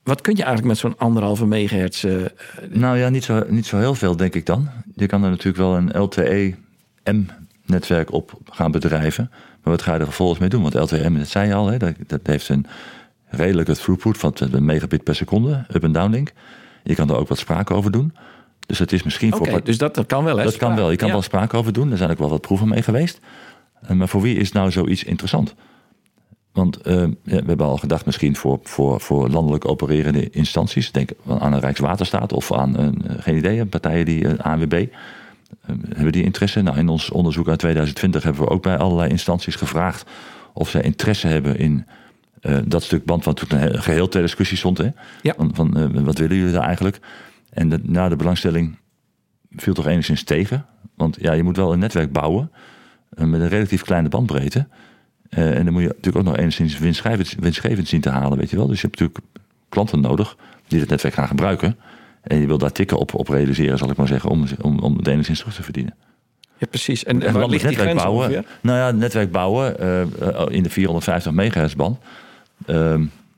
Wat 0.09 0.21
kun 0.21 0.37
je 0.37 0.43
eigenlijk 0.43 0.73
met 0.73 0.79
zo'n 0.79 0.99
anderhalve 0.99 1.47
megahertz? 1.47 2.05
Uh, 2.05 2.25
nou 2.69 2.99
ja, 2.99 3.09
niet 3.09 3.25
zo, 3.25 3.45
niet 3.49 3.67
zo 3.67 3.79
heel 3.79 3.95
veel, 3.95 4.17
denk 4.17 4.35
ik 4.35 4.47
dan. 4.47 4.69
Je 4.95 5.07
kan 5.07 5.25
er 5.25 5.31
natuurlijk 5.31 5.57
wel 5.57 5.77
een 5.77 6.03
LTE-M-netwerk 6.03 8.13
op 8.13 8.33
gaan 8.45 8.71
bedrijven. 8.71 9.29
Maar 9.31 9.73
wat 9.73 9.83
ga 9.83 9.93
je 9.93 9.99
er 9.99 10.05
vervolgens 10.05 10.39
mee 10.39 10.49
doen? 10.49 10.63
Want 10.63 10.75
LTE-M, 10.75 11.19
dat 11.19 11.29
zei 11.29 11.49
je 11.49 11.55
al, 11.55 11.67
hè, 11.67 11.77
dat, 11.77 11.95
dat 12.07 12.21
heeft 12.23 12.49
een 12.49 12.67
redelijke 13.27 13.75
throughput 13.75 14.19
van 14.19 14.35
een 14.51 14.65
megabit 14.65 15.05
per 15.05 15.15
seconde, 15.15 15.65
up- 15.73 15.85
en 15.85 15.93
downlink. 15.93 16.33
Je 16.83 16.95
kan 16.95 17.11
er 17.11 17.17
ook 17.17 17.29
wat 17.29 17.39
sprake 17.39 17.75
over 17.75 17.91
doen. 17.91 18.15
Dus 18.67 18.79
het 18.79 18.93
is 18.93 19.03
misschien 19.03 19.35
okay, 19.35 19.51
voor. 19.51 19.65
Dus 19.65 19.79
dat, 19.79 19.95
dat 19.95 20.07
kan 20.07 20.25
wel, 20.25 20.37
hè? 20.37 20.45
Dat 20.45 20.57
kan 20.57 20.77
wel. 20.77 20.91
Je 20.91 20.97
kan 20.97 21.07
ja. 21.07 21.13
wel 21.13 21.23
sprake 21.23 21.57
over 21.57 21.73
doen. 21.73 21.91
Er 21.91 21.97
zijn 21.97 22.11
ook 22.11 22.19
wel 22.19 22.29
wat 22.29 22.41
proeven 22.41 22.69
mee 22.69 22.83
geweest. 22.83 23.21
Maar 23.93 24.09
voor 24.09 24.21
wie 24.21 24.37
is 24.37 24.53
nou 24.53 24.71
zoiets 24.71 25.05
interessant? 25.05 25.55
Want 26.59 26.87
uh, 26.87 26.95
ja, 27.03 27.09
we 27.23 27.45
hebben 27.47 27.67
al 27.67 27.77
gedacht 27.77 28.07
misschien 28.07 28.37
voor, 28.37 28.59
voor, 28.63 29.01
voor 29.01 29.29
landelijk 29.29 29.69
opererende 29.69 30.31
instanties. 30.31 30.93
Denk 30.93 31.11
aan 31.39 31.53
een 31.53 31.61
Rijkswaterstaat 31.61 32.33
of 32.33 32.53
aan, 32.53 32.79
een, 32.79 33.03
uh, 33.07 33.17
geen 33.19 33.37
idee, 33.37 33.67
partijen 33.67 34.05
die, 34.05 34.25
uh, 34.25 34.39
ANWB. 34.39 34.73
Uh, 34.73 34.87
hebben 35.95 36.13
die 36.13 36.25
interesse? 36.25 36.63
Nou, 36.63 36.79
in 36.79 36.89
ons 36.89 37.11
onderzoek 37.11 37.49
uit 37.49 37.59
2020 37.59 38.23
hebben 38.23 38.43
we 38.43 38.49
ook 38.49 38.63
bij 38.63 38.79
allerlei 38.79 39.11
instanties 39.11 39.55
gevraagd... 39.55 40.11
of 40.55 40.69
zij 40.69 40.81
interesse 40.81 41.27
hebben 41.27 41.59
in 41.59 41.87
dat 42.65 42.83
stuk 42.83 43.05
band... 43.05 43.25
wat 43.25 43.37
toen 43.37 43.63
een 43.63 43.83
geheel 43.83 44.09
ter 44.09 44.23
discussie 44.23 44.57
stond. 44.57 44.79
Hè? 44.79 44.89
Ja. 45.23 45.35
Van, 45.37 45.55
van 45.55 46.05
wat 46.05 46.19
willen 46.19 46.37
jullie 46.37 46.53
daar 46.53 46.67
eigenlijk? 46.67 47.01
En 47.51 47.69
de, 47.69 47.81
na 47.83 48.09
de 48.09 48.17
belangstelling 48.17 48.77
viel 49.51 49.75
toch 49.75 49.87
enigszins 49.87 50.23
tegen. 50.23 50.67
Want 50.95 51.17
ja, 51.21 51.33
je 51.33 51.43
moet 51.43 51.57
wel 51.57 51.73
een 51.73 51.79
netwerk 51.79 52.13
bouwen... 52.13 52.51
met 53.09 53.41
een 53.41 53.49
relatief 53.49 53.83
kleine 53.83 54.09
bandbreedte... 54.09 54.67
Uh, 55.31 55.57
en 55.57 55.65
dan 55.65 55.73
moet 55.73 55.83
je 55.83 55.89
natuurlijk 55.89 56.17
ook 56.17 56.25
nog 56.25 56.37
enigszins 56.37 56.79
winstgevend, 56.79 57.35
winstgevend 57.39 57.89
zien 57.89 58.01
te 58.01 58.11
halen, 58.11 58.39
weet 58.39 58.51
je 58.51 58.57
wel. 58.57 58.67
Dus 58.67 58.81
je 58.81 58.87
hebt 58.87 59.01
natuurlijk 59.01 59.27
klanten 59.69 60.01
nodig 60.01 60.37
die 60.69 60.81
het 60.81 60.89
netwerk 60.89 61.15
gaan 61.15 61.29
gebruiken. 61.29 61.77
En 62.23 62.41
je 62.41 62.47
wil 62.47 62.59
daar 62.59 62.73
tikken 62.73 62.99
op, 62.99 63.15
op 63.15 63.29
realiseren, 63.29 63.79
zal 63.79 63.91
ik 63.91 63.97
maar 63.97 64.07
zeggen, 64.07 64.31
om, 64.31 64.45
om, 64.61 64.79
om 64.79 64.97
het 64.97 65.07
enigszins 65.07 65.39
terug 65.39 65.55
te 65.55 65.63
verdienen. 65.63 65.95
Ja, 66.59 66.67
precies. 66.67 67.05
En, 67.05 67.23
en 67.23 67.33
waar 67.33 67.49
ligt 67.49 67.69
die 67.69 67.77
netwerk 67.77 67.97
bouwen? 67.97 68.27
Ongeveer? 68.27 68.45
Nou 68.61 68.79
ja, 68.79 68.91
netwerk 68.91 69.33
bouwen 69.33 69.77
uh, 69.81 70.47
in 70.49 70.63
de 70.63 70.71
450 70.71 71.33
megahertz 71.33 71.75
band. 71.75 71.99
Uh, 72.67 72.95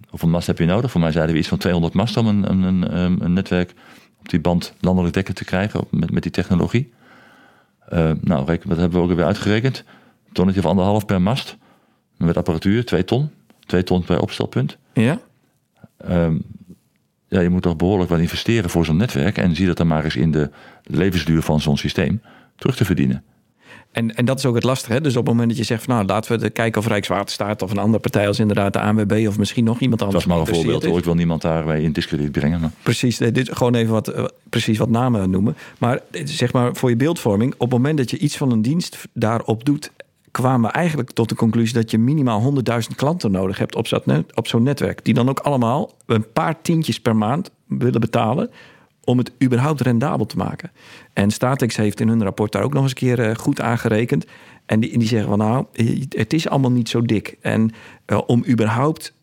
hoeveel 0.09 0.29
mast 0.29 0.47
heb 0.47 0.59
je 0.59 0.65
nodig? 0.65 0.91
Voor 0.91 1.01
mij 1.01 1.13
zeiden 1.13 1.33
we 1.35 1.41
iets 1.41 1.49
van 1.49 1.59
200 1.59 1.95
mast 1.95 2.17
om 2.17 2.27
een, 2.27 2.51
een, 2.51 2.63
een, 2.97 3.25
een 3.25 3.33
netwerk 3.33 3.75
op 4.21 4.29
die 4.29 4.41
band 4.41 4.75
landelijk 4.81 5.15
dekken 5.15 5.35
te 5.35 5.45
krijgen 5.45 5.85
met, 5.91 6.11
met 6.11 6.23
die 6.23 6.33
technologie. 6.33 6.93
Uh, 7.93 8.11
nou, 8.21 8.45
reken, 8.45 8.69
wat 8.69 8.79
hebben 8.79 8.99
we 9.01 9.05
ook 9.11 9.17
weer 9.17 9.25
uitgerekend? 9.25 9.85
Tonnetje 10.33 10.61
of 10.61 10.67
anderhalf 10.67 11.07
per 11.07 11.23
mast. 11.23 11.57
Met 12.27 12.37
apparatuur, 12.37 12.85
2 12.85 13.05
ton. 13.05 13.31
2 13.67 13.83
ton 13.83 14.05
per 14.05 14.21
opstelpunt. 14.21 14.77
Ja. 14.93 15.21
Um, 16.09 16.43
ja, 17.29 17.41
je 17.41 17.49
moet 17.49 17.63
toch 17.63 17.77
behoorlijk 17.77 18.11
wat 18.11 18.19
investeren 18.19 18.71
voor 18.71 18.85
zo'n 18.85 18.97
netwerk. 18.97 19.39
En 19.39 19.57
zie 19.57 19.67
dat 19.67 19.77
dan 19.77 19.87
maar 19.87 20.05
eens 20.05 20.17
in 20.17 20.31
de 20.31 20.51
levensduur 20.83 21.43
van 21.43 21.61
zo'n 21.61 21.77
systeem 21.77 22.23
terug 22.57 22.77
te 22.77 22.85
verdienen. 22.85 23.25
En, 23.93 24.15
en 24.15 24.25
dat 24.25 24.39
is 24.39 24.47
ook 24.47 24.55
het 24.55 24.65
lastige. 24.65 24.93
Hè? 24.93 25.01
Dus 25.01 25.17
op 25.17 25.27
het 25.27 25.33
moment 25.33 25.49
dat 25.49 25.59
je 25.59 25.65
zegt 25.65 25.85
van 25.85 25.95
nou 25.95 26.07
laten 26.07 26.41
we 26.41 26.51
kijken 26.51 26.81
of 26.81 26.87
Rijkswaterstaat 26.87 27.63
of 27.63 27.71
een 27.71 27.79
andere 27.79 27.99
partij 27.99 28.27
als 28.27 28.39
inderdaad 28.39 28.73
de 28.73 28.81
ANWB 28.81 29.25
of 29.29 29.39
misschien 29.39 29.65
nog 29.65 29.81
iemand 29.81 30.03
anders. 30.03 30.25
Dat 30.25 30.33
is 30.33 30.39
maar 30.39 30.49
een 30.49 30.55
voorbeeld 30.55 30.85
hoor. 30.85 30.99
Ik 30.99 31.05
wil 31.05 31.15
niemand 31.15 31.43
daarbij 31.43 31.83
in 31.83 31.93
discrediet 31.93 32.33
brengen. 32.33 32.61
Maar. 32.61 32.71
Precies, 32.83 33.19
dit 33.19 33.57
gewoon 33.57 33.75
even 33.75 33.93
wat, 33.93 34.17
uh, 34.17 34.25
precies 34.49 34.79
wat 34.79 34.89
namen 34.89 35.31
noemen. 35.31 35.57
Maar 35.79 36.01
zeg 36.25 36.53
maar 36.53 36.75
voor 36.77 36.91
je 36.91 36.97
beeldvorming, 36.97 37.53
op 37.53 37.61
het 37.61 37.71
moment 37.71 37.99
dat 37.99 38.11
je 38.11 38.19
iets 38.19 38.37
van 38.37 38.53
een 38.53 38.63
dienst 38.63 38.99
daarop 39.13 39.65
doet 39.65 39.91
kwamen 40.31 40.71
we 40.71 40.77
eigenlijk 40.77 41.11
tot 41.11 41.29
de 41.29 41.35
conclusie 41.35 41.75
dat 41.75 41.91
je 41.91 41.99
minimaal 41.99 42.55
100.000 42.71 42.97
klanten 42.97 43.31
nodig 43.31 43.59
hebt 43.59 43.77
op 44.35 44.47
zo'n 44.47 44.63
netwerk. 44.63 45.05
Die 45.05 45.15
dan 45.15 45.29
ook 45.29 45.39
allemaal 45.39 45.95
een 46.07 46.33
paar 46.33 46.63
tientjes 46.63 47.01
per 47.01 47.17
maand 47.17 47.51
willen 47.67 48.01
betalen 48.01 48.51
om 49.05 49.19
het 49.19 49.33
überhaupt 49.43 49.81
rendabel 49.81 50.27
te 50.27 50.37
maken. 50.37 50.71
En 51.13 51.31
Statex 51.31 51.77
heeft 51.77 52.01
in 52.01 52.09
hun 52.09 52.23
rapport 52.23 52.53
daar 52.53 52.63
ook 52.63 52.73
nog 52.73 52.83
eens 52.83 52.91
een 52.91 52.97
keer 52.97 53.37
goed 53.37 53.61
aangerekend. 53.61 54.27
En 54.67 54.81
die, 54.81 54.99
die 54.99 55.09
zeggen 55.09 55.29
van 55.29 55.39
nou, 55.39 55.67
het 56.09 56.33
is 56.33 56.49
allemaal 56.49 56.71
niet 56.71 56.89
zo 56.89 57.03
dik. 57.03 57.37
En 57.41 57.71
uh, 58.07 58.21
om 58.27 58.45
überhaupt 58.49 59.15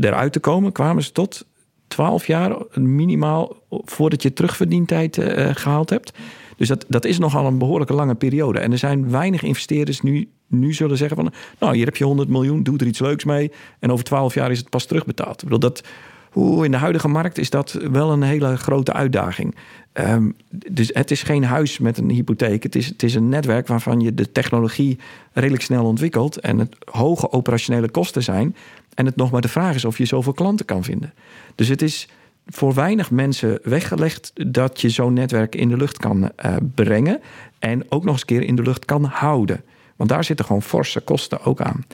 eruit 0.00 0.32
te 0.32 0.40
komen, 0.40 0.72
kwamen 0.72 1.02
ze 1.02 1.12
tot 1.12 1.46
12 1.88 2.26
jaar 2.26 2.56
minimaal 2.74 3.56
voordat 3.70 4.22
je 4.22 4.32
terugverdientijd 4.32 5.16
uh, 5.16 5.48
gehaald 5.52 5.90
hebt. 5.90 6.12
Dus 6.56 6.68
dat, 6.68 6.84
dat 6.88 7.04
is 7.04 7.18
nogal 7.18 7.46
een 7.46 7.58
behoorlijke 7.58 7.94
lange 7.94 8.14
periode. 8.14 8.58
En 8.58 8.72
er 8.72 8.78
zijn 8.78 9.10
weinig 9.10 9.42
investeerders 9.42 10.00
nu, 10.00 10.28
nu 10.46 10.72
zullen 10.72 10.96
zeggen 10.96 11.16
van... 11.16 11.32
nou, 11.58 11.76
hier 11.76 11.84
heb 11.84 11.96
je 11.96 12.04
100 12.04 12.28
miljoen, 12.28 12.62
doe 12.62 12.78
er 12.78 12.86
iets 12.86 12.98
leuks 12.98 13.24
mee... 13.24 13.52
en 13.78 13.92
over 13.92 14.04
12 14.04 14.34
jaar 14.34 14.50
is 14.50 14.58
het 14.58 14.70
pas 14.70 14.84
terugbetaald. 14.84 15.42
Ik 15.42 15.44
bedoel, 15.44 15.58
dat, 15.58 15.82
hoe 16.30 16.64
in 16.64 16.70
de 16.70 16.76
huidige 16.76 17.08
markt 17.08 17.38
is 17.38 17.50
dat 17.50 17.72
wel 17.72 18.12
een 18.12 18.22
hele 18.22 18.56
grote 18.56 18.92
uitdaging. 18.92 19.54
Um, 19.92 20.36
dus 20.48 20.90
het 20.92 21.10
is 21.10 21.22
geen 21.22 21.44
huis 21.44 21.78
met 21.78 21.98
een 21.98 22.10
hypotheek. 22.10 22.62
Het 22.62 22.76
is, 22.76 22.86
het 22.86 23.02
is 23.02 23.14
een 23.14 23.28
netwerk 23.28 23.66
waarvan 23.66 24.00
je 24.00 24.14
de 24.14 24.32
technologie 24.32 24.98
redelijk 25.32 25.62
snel 25.62 25.84
ontwikkelt... 25.84 26.40
en 26.40 26.58
het 26.58 26.76
hoge 26.90 27.32
operationele 27.32 27.90
kosten 27.90 28.22
zijn... 28.22 28.56
en 28.94 29.06
het 29.06 29.16
nog 29.16 29.30
maar 29.30 29.40
de 29.40 29.48
vraag 29.48 29.74
is 29.74 29.84
of 29.84 29.98
je 29.98 30.04
zoveel 30.04 30.32
klanten 30.32 30.66
kan 30.66 30.84
vinden. 30.84 31.12
Dus 31.54 31.68
het 31.68 31.82
is 31.82 32.08
voor 32.46 32.74
weinig 32.74 33.10
mensen 33.10 33.58
weggelegd 33.62 34.32
dat 34.52 34.80
je 34.80 34.88
zo'n 34.88 35.12
netwerk 35.12 35.54
in 35.54 35.68
de 35.68 35.76
lucht 35.76 35.98
kan 35.98 36.22
uh, 36.22 36.56
brengen. 36.74 37.20
En 37.58 37.90
ook 37.90 38.04
nog 38.04 38.12
eens 38.12 38.20
een 38.20 38.26
keer 38.26 38.42
in 38.42 38.56
de 38.56 38.62
lucht 38.62 38.84
kan 38.84 39.04
houden. 39.04 39.64
Want 39.96 40.10
daar 40.10 40.24
zitten 40.24 40.44
gewoon 40.44 40.62
forse 40.62 41.00
kosten 41.00 41.44
ook 41.44 41.60
aan. 41.60 41.84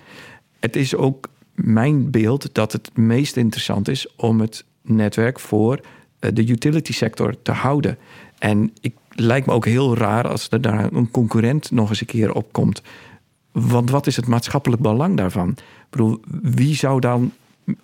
Het 0.61 0.77
is 0.77 0.95
ook 0.95 1.29
mijn 1.55 2.11
beeld 2.11 2.55
dat 2.55 2.73
het 2.73 2.91
meest 2.97 3.37
interessant 3.37 3.88
is 3.88 4.17
om 4.17 4.41
het 4.41 4.65
netwerk 4.83 5.41
voor 5.41 5.81
uh, 6.21 6.31
de 6.35 6.47
utility 6.47 6.93
sector 6.93 7.43
te 7.43 7.53
houden. 7.53 7.99
En 8.38 8.73
ik 8.81 8.95
lijkt 9.09 9.47
me 9.47 9.53
ook 9.53 9.67
heel 9.67 9.97
raar 9.97 10.29
als 10.29 10.47
er 10.51 10.61
daar 10.61 10.93
een 10.93 11.11
concurrent 11.11 11.71
nog 11.71 11.88
eens 11.88 12.01
een 12.01 12.07
keer 12.07 12.33
op 12.33 12.53
komt. 12.53 12.83
Want 13.53 13.91
wat 13.91 14.07
is 14.07 14.17
het 14.17 14.27
maatschappelijk 14.27 14.83
belang 14.83 15.17
daarvan? 15.17 15.49
Ik 15.49 15.87
bedoel, 15.91 16.21
wie 16.43 16.75
zou 16.75 17.01
dan 17.01 17.33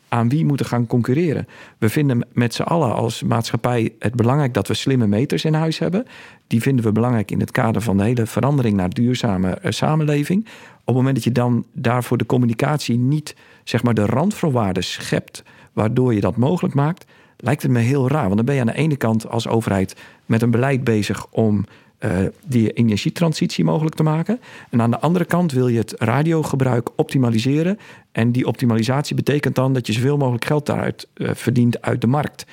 aan 0.09 0.29
wie 0.29 0.45
moeten 0.45 0.67
gaan 0.67 0.87
concurreren. 0.87 1.47
We 1.79 1.89
vinden 1.89 2.27
met 2.33 2.55
z'n 2.55 2.63
allen 2.63 2.95
als 2.95 3.23
maatschappij 3.23 3.95
het 3.99 4.15
belangrijk 4.15 4.55
dat 4.55 4.69
we 4.69 4.75
slimme 4.75 5.07
meters 5.07 5.45
in 5.45 5.55
huis 5.55 5.79
hebben. 5.79 6.07
Die 6.47 6.63
vinden 6.63 6.85
we 6.85 6.93
belangrijk 6.93 7.31
in 7.31 7.41
het 7.41 7.51
kader 7.51 7.83
van 7.83 7.97
de 7.97 8.05
hele 8.05 8.27
verandering 8.27 8.77
naar 8.77 8.91
duurzame 8.91 9.59
uh, 9.63 9.71
samenleving. 9.71 10.41
Op 10.45 10.87
het 10.87 10.95
moment 10.95 11.15
dat 11.15 11.25
je 11.25 11.33
dan 11.33 11.65
daarvoor 11.73 12.19
de 12.19 12.27
communicatie 12.27 12.99
niet 12.99 13.37
zeg 13.65 13.83
maar 13.83 13.95
de 13.95 14.07
randvoorwaarden 14.07 14.85
schept, 14.85 15.43
waardoor 15.73 16.15
je 16.15 16.21
dat 16.21 16.37
mogelijk 16.37 16.75
maakt, 16.75 17.05
lijkt 17.37 17.63
het 17.63 17.71
me 17.71 17.79
heel 17.79 18.09
raar. 18.09 18.25
Want 18.25 18.37
dan 18.37 18.45
ben 18.45 18.55
je 18.55 18.61
aan 18.61 18.67
de 18.67 18.75
ene 18.75 18.97
kant 18.97 19.29
als 19.29 19.49
overheid 19.49 19.97
met 20.27 20.43
een 20.43 20.51
beleid 20.51 20.85
bezig 20.85 21.27
om 21.31 21.65
uh, 22.01 22.11
die 22.47 22.73
energietransitie 22.73 23.65
mogelijk 23.65 23.95
te 23.95 24.03
maken. 24.03 24.41
En 24.71 24.83
aan 24.83 24.91
de 24.91 25.01
andere 25.01 25.25
kant 25.25 25.53
wil 25.53 25.69
je 25.69 25.79
het 25.79 25.95
radiogebruik 25.99 26.89
optimaliseren. 26.97 27.79
En 28.13 28.33
die 28.33 28.47
optimalisatie 28.47 29.17
betekent 29.17 29.55
dan 29.55 29.73
dat 29.73 29.87
je 29.87 29.93
zoveel 29.93 30.17
mogelijk 30.17 30.45
geld 30.45 30.67
daaruit 30.67 31.09
uh, 31.15 31.31
verdient 31.35 31.83
uit 31.83 32.01
de 32.01 32.07
markt. 32.07 32.47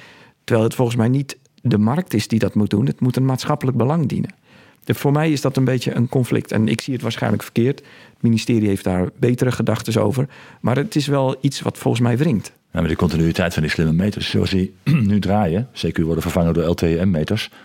Terwijl 0.43 0.67
het 0.67 0.75
volgens 0.75 0.97
mij 0.97 1.07
niet 1.07 1.37
de 1.61 1.77
markt 1.77 2.13
is 2.13 2.27
die 2.27 2.39
dat 2.39 2.53
moet 2.53 2.69
doen. 2.69 2.85
Het 2.85 2.99
moet 2.99 3.15
een 3.15 3.25
maatschappelijk 3.25 3.77
belang 3.77 4.07
dienen. 4.07 4.29
De, 4.83 4.93
voor 4.93 5.11
mij 5.11 5.31
is 5.31 5.41
dat 5.41 5.57
een 5.57 5.63
beetje 5.63 5.95
een 5.95 6.09
conflict. 6.09 6.51
En 6.51 6.67
ik 6.67 6.81
zie 6.81 6.93
het 6.93 7.01
waarschijnlijk 7.01 7.43
verkeerd. 7.43 7.79
Het 8.13 8.21
ministerie 8.21 8.67
heeft 8.67 8.83
daar 8.83 9.09
betere 9.17 9.51
gedachten 9.51 10.03
over. 10.03 10.27
Maar 10.61 10.75
het 10.75 10.95
is 10.95 11.07
wel 11.07 11.35
iets 11.41 11.61
wat 11.61 11.77
volgens 11.77 12.03
mij 12.03 12.17
wringt. 12.17 12.51
Ja, 12.71 12.79
maar 12.79 12.89
de 12.89 12.95
continuïteit 12.95 13.53
van 13.53 13.61
die 13.61 13.71
slimme 13.71 13.93
meters, 13.93 14.29
zoals 14.29 14.49
die 14.49 14.73
nu 15.11 15.19
draaien, 15.19 15.69
zeker 15.71 16.03
worden 16.03 16.21
vervangen 16.21 16.53
door 16.53 16.63
LTE-meters, 16.63 17.49
uh, 17.51 17.57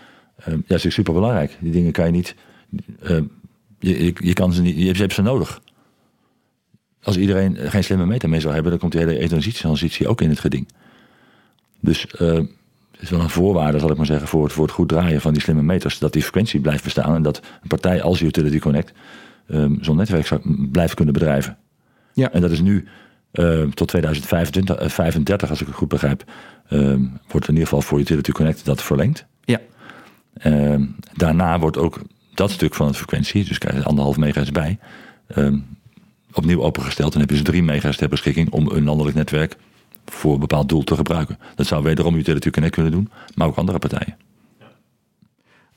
ja, 0.47 0.57
dat 0.67 0.85
is 0.85 0.95
super 0.95 1.13
belangrijk. 1.13 1.57
Die 1.61 1.73
dingen 1.73 1.93
kan 1.93 2.07
je 2.07 2.13
niet, 2.13 2.35
uh, 3.03 3.21
je, 3.79 4.05
je, 4.05 4.15
je, 4.15 4.33
kan 4.33 4.53
ze 4.53 4.63
niet, 4.63 4.77
je 4.77 4.93
hebt 4.93 5.13
ze 5.13 5.23
nodig. 5.23 5.61
Als 7.03 7.17
iedereen 7.17 7.57
geen 7.57 7.85
slimme 7.85 8.07
meter 8.07 8.29
mee 8.29 8.41
zou 8.41 8.53
hebben, 8.53 8.71
dan 8.71 8.81
komt 8.81 8.93
die 8.93 9.01
hele 9.01 9.19
energietransitie 9.19 10.09
ook 10.09 10.21
in 10.21 10.29
het 10.29 10.41
geding. 10.41 10.69
Dus 11.81 12.07
uh, 12.21 12.35
het 13.01 13.01
is 13.01 13.11
wel 13.11 13.21
een 13.21 13.31
voorwaarde, 13.31 13.79
zal 13.79 13.91
ik 13.91 13.97
maar 13.97 14.07
zeggen, 14.07 14.29
voor 14.29 14.45
het, 14.45 14.53
voor 14.53 14.65
het 14.65 14.75
goed 14.75 14.89
draaien 14.89 15.21
van 15.21 15.33
die 15.33 15.43
slimme 15.43 15.63
meters. 15.63 15.99
Dat 15.99 16.13
die 16.13 16.23
frequentie 16.23 16.61
blijft 16.61 16.85
bestaan 16.85 17.15
en 17.15 17.23
dat 17.23 17.41
een 17.63 17.69
partij 17.69 18.03
als 18.03 18.21
Utility 18.21 18.59
Connect 18.59 18.93
um, 19.47 19.79
zo'n 19.81 19.97
netwerk 19.97 20.27
zou, 20.27 20.69
blijft 20.71 20.95
kunnen 20.95 21.15
bedrijven. 21.15 21.59
Ja. 22.13 22.33
En 22.33 22.41
dat 22.41 22.51
is 22.51 22.61
nu 22.61 22.89
uh, 23.33 23.63
tot 23.63 23.89
2025, 23.89 24.93
35, 24.93 25.51
als 25.51 25.61
ik 25.61 25.67
het 25.67 25.77
goed 25.77 25.89
begrijp, 25.89 26.25
uh, 26.71 26.97
wordt 27.29 27.49
in 27.49 27.53
ieder 27.55 27.69
geval 27.69 27.83
voor 27.83 27.99
Utility 27.99 28.31
Connect 28.31 28.65
dat 28.65 28.83
verlengd. 28.83 29.27
Uh, 30.47 30.75
daarna 31.13 31.59
wordt 31.59 31.79
ook 31.79 32.01
dat 32.35 32.51
stuk 32.51 32.75
van 32.75 32.89
de 32.89 32.95
frequentie, 32.95 33.45
dus 33.45 33.59
krijg 33.59 33.77
je 33.77 33.85
anderhalf 33.85 34.17
megahertz 34.17 34.51
bij, 34.51 34.79
opnieuw 36.33 36.63
opengesteld. 36.63 37.15
En 37.15 37.21
heb 37.21 37.31
je 37.31 37.37
ze 37.37 37.43
3 37.43 37.63
megahertz 37.63 37.99
ter 37.99 38.09
beschikking 38.09 38.51
om 38.51 38.71
een 38.71 38.85
landelijk 38.85 39.17
netwerk 39.17 39.57
voor 40.05 40.35
een 40.35 40.41
bepaald 40.41 40.69
doel 40.69 40.85
te 40.85 40.97
gebruiken. 40.97 41.39
Dat 41.55 41.67
zou 41.67 41.83
wederom 41.83 42.15
Utility 42.15 42.51
Connect 42.51 42.75
kunnen 42.75 42.93
doen, 42.93 43.11
maar 43.35 43.47
ook 43.47 43.57
andere 43.57 43.79
partijen. 43.79 44.17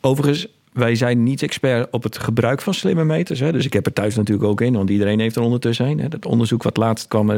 Overigens, 0.02 0.48
wij 0.74 0.96
zijn 0.96 1.24
niet 1.24 1.44
expert 1.44 1.88
op 1.92 2.04
het 2.04 2.18
gebruik 2.18 2.62
van 2.62 2.74
slimme 2.74 3.04
meters. 3.04 3.40
Hè. 3.40 3.52
Dus 3.52 3.66
ik 3.66 3.74
heb 3.74 3.86
er 3.86 3.94
thuis 3.94 4.16
natuurlijk 4.16 4.50
ook 4.50 4.62
in, 4.62 4.74
want 4.74 4.90
iedereen 4.90 5.20
heeft 5.20 5.36
er 5.36 5.42
ondertussen 5.42 5.86
een. 5.86 6.00
Het 6.00 6.26
onderzoek 6.26 6.64
wat 6.64 6.78
laatst 6.78 7.08
kwam, 7.08 7.32
87% 7.32 7.36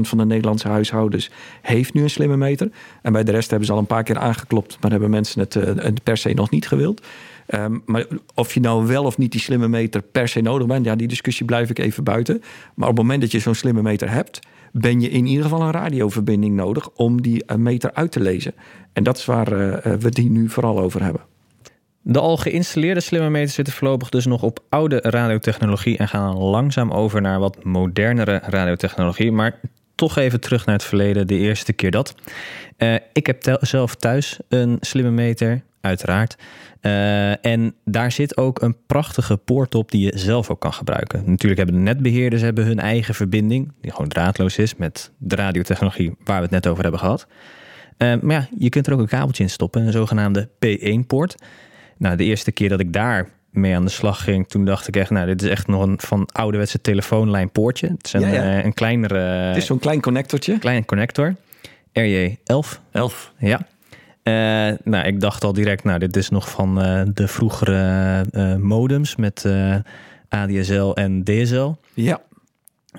van 0.00 0.18
de 0.18 0.24
Nederlandse 0.24 0.68
huishoudens 0.68 1.30
heeft 1.62 1.94
nu 1.94 2.02
een 2.02 2.10
slimme 2.10 2.36
meter. 2.36 2.70
En 3.02 3.12
bij 3.12 3.24
de 3.24 3.30
rest 3.30 3.50
hebben 3.50 3.66
ze 3.66 3.72
al 3.72 3.78
een 3.78 3.86
paar 3.86 4.02
keer 4.02 4.18
aangeklopt, 4.18 4.78
maar 4.80 4.90
hebben 4.90 5.10
mensen 5.10 5.40
het 5.40 5.54
uh, 5.54 5.64
per 6.02 6.16
se 6.16 6.32
nog 6.34 6.50
niet 6.50 6.68
gewild. 6.68 7.06
Um, 7.54 7.82
maar 7.86 8.06
of 8.34 8.54
je 8.54 8.60
nou 8.60 8.86
wel 8.86 9.04
of 9.04 9.18
niet 9.18 9.32
die 9.32 9.40
slimme 9.40 9.68
meter 9.68 10.02
per 10.02 10.28
se 10.28 10.40
nodig 10.40 10.66
bent, 10.66 10.84
ja, 10.84 10.96
die 10.96 11.08
discussie 11.08 11.46
blijf 11.46 11.70
ik 11.70 11.78
even 11.78 12.04
buiten. 12.04 12.42
Maar 12.74 12.88
op 12.88 12.96
het 12.96 13.04
moment 13.04 13.20
dat 13.20 13.30
je 13.30 13.38
zo'n 13.38 13.54
slimme 13.54 13.82
meter 13.82 14.10
hebt, 14.10 14.40
ben 14.72 15.00
je 15.00 15.08
in 15.08 15.26
ieder 15.26 15.42
geval 15.42 15.62
een 15.62 15.70
radioverbinding 15.70 16.54
nodig 16.54 16.90
om 16.94 17.22
die 17.22 17.44
eh, 17.44 17.56
meter 17.56 17.94
uit 17.94 18.12
te 18.12 18.20
lezen. 18.20 18.54
En 18.92 19.02
dat 19.02 19.16
is 19.16 19.24
waar 19.24 19.52
uh, 19.52 19.76
we 19.94 20.10
die 20.10 20.30
nu 20.30 20.48
vooral 20.48 20.78
over 20.78 21.02
hebben. 21.02 21.20
De 22.10 22.20
al 22.20 22.36
geïnstalleerde 22.36 23.00
slimme 23.00 23.30
meters 23.30 23.54
zitten 23.54 23.74
voorlopig 23.74 24.08
dus 24.08 24.26
nog 24.26 24.42
op 24.42 24.64
oude 24.68 25.00
radiotechnologie 25.02 25.96
en 25.96 26.08
gaan 26.08 26.36
langzaam 26.36 26.90
over 26.90 27.20
naar 27.20 27.38
wat 27.38 27.64
modernere 27.64 28.40
radiotechnologie. 28.44 29.32
Maar 29.32 29.60
toch 29.94 30.16
even 30.16 30.40
terug 30.40 30.66
naar 30.66 30.74
het 30.74 30.84
verleden, 30.84 31.26
de 31.26 31.34
eerste 31.34 31.72
keer 31.72 31.90
dat. 31.90 32.14
Uh, 32.78 32.94
ik 33.12 33.26
heb 33.26 33.58
zelf 33.60 33.94
thuis 33.94 34.38
een 34.48 34.76
slimme 34.80 35.10
meter, 35.10 35.62
uiteraard. 35.80 36.36
Uh, 36.82 37.46
en 37.46 37.74
daar 37.84 38.12
zit 38.12 38.36
ook 38.36 38.62
een 38.62 38.76
prachtige 38.86 39.36
poort 39.36 39.74
op 39.74 39.90
die 39.90 40.04
je 40.04 40.18
zelf 40.18 40.50
ook 40.50 40.60
kan 40.60 40.72
gebruiken. 40.72 41.22
Natuurlijk 41.26 41.60
hebben 41.60 41.76
de 41.76 41.90
netbeheerders 41.90 42.42
hebben 42.42 42.64
hun 42.64 42.78
eigen 42.78 43.14
verbinding, 43.14 43.72
die 43.80 43.90
gewoon 43.90 44.08
draadloos 44.08 44.58
is 44.58 44.76
met 44.76 45.12
de 45.18 45.36
radiotechnologie 45.36 46.16
waar 46.24 46.36
we 46.36 46.42
het 46.42 46.50
net 46.50 46.66
over 46.66 46.82
hebben 46.82 47.00
gehad. 47.00 47.26
Uh, 47.98 48.14
maar 48.20 48.36
ja, 48.36 48.48
je 48.58 48.68
kunt 48.68 48.86
er 48.86 48.92
ook 48.92 49.00
een 49.00 49.06
kabeltje 49.06 49.42
in 49.42 49.50
stoppen, 49.50 49.86
een 49.86 49.92
zogenaamde 49.92 50.48
P1-poort. 50.48 51.34
Nou, 51.98 52.16
de 52.16 52.24
eerste 52.24 52.52
keer 52.52 52.68
dat 52.68 52.80
ik 52.80 52.92
daar 52.92 53.28
mee 53.50 53.74
aan 53.74 53.84
de 53.84 53.90
slag 53.90 54.22
ging, 54.24 54.48
toen 54.48 54.64
dacht 54.64 54.88
ik 54.88 54.96
echt, 54.96 55.10
nou, 55.10 55.26
dit 55.26 55.42
is 55.42 55.48
echt 55.48 55.66
nog 55.66 55.82
een 55.82 56.00
van 56.00 56.28
ouderwetse 56.32 56.80
telefoonlijnpoortje. 56.80 57.86
Het 57.86 58.06
is 58.06 58.12
een, 58.12 58.20
ja, 58.20 58.28
ja. 58.28 58.64
een 58.64 58.74
kleinere. 58.74 59.18
Het 59.18 59.56
is 59.56 59.66
zo'n 59.66 59.78
klein 59.78 60.00
connectortje. 60.00 60.58
Klein 60.58 60.84
connector. 60.84 61.34
RJ11. 61.92 62.80
11. 62.92 63.32
Ja. 63.38 63.60
Uh, 64.22 64.76
nou, 64.84 65.06
ik 65.06 65.20
dacht 65.20 65.44
al 65.44 65.52
direct, 65.52 65.84
nou, 65.84 65.98
dit 65.98 66.16
is 66.16 66.28
nog 66.28 66.50
van 66.50 66.84
uh, 66.84 67.02
de 67.14 67.28
vroegere 67.28 68.24
uh, 68.32 68.54
modems 68.56 69.16
met 69.16 69.46
ADSL 70.28 70.92
en 70.94 71.24
DSL. 71.24 71.70
Ja. 71.94 72.20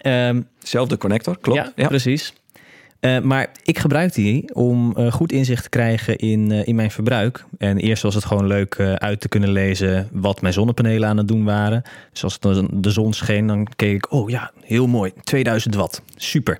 Um, 0.02 0.48
Zelfde 0.60 0.98
connector, 0.98 1.38
klopt. 1.42 1.60
Ja, 1.60 1.72
ja. 1.76 1.88
precies. 1.88 2.34
Uh, 3.02 3.20
maar 3.20 3.50
ik 3.64 3.80
gebruik 3.80 4.14
die 4.14 4.54
om 4.54 4.94
uh, 4.98 5.12
goed 5.12 5.32
inzicht 5.32 5.64
te 5.64 5.70
krijgen 5.70 6.18
in, 6.18 6.52
uh, 6.52 6.68
in 6.68 6.76
mijn 6.76 6.92
verbruik. 6.92 7.46
En 7.58 7.78
eerst 7.78 8.04
was 8.04 8.16
het 8.16 8.26
gewoon 8.26 8.48
leuk 8.48 8.80
uit 8.80 9.20
te 9.22 9.28
kunnen 9.28 9.52
lezen 9.52 10.10
wat 10.12 10.42
mijn 10.42 10.54
zonnepanelen 10.54 11.10
aan 11.10 11.18
het 11.18 11.28
doen 11.28 11.44
waren. 11.44 11.84
Dus 12.12 12.24
als 12.24 12.38
het 12.42 12.68
de 12.72 12.90
zon 12.90 13.14
scheen, 13.14 13.48
dan 13.48 13.68
keek 13.76 13.96
ik, 13.96 14.12
oh 14.12 14.30
ja, 14.30 14.52
heel 14.64 14.88
mooi, 14.88 15.12
2000 15.24 15.76
watt, 15.76 16.02
super. 16.16 16.60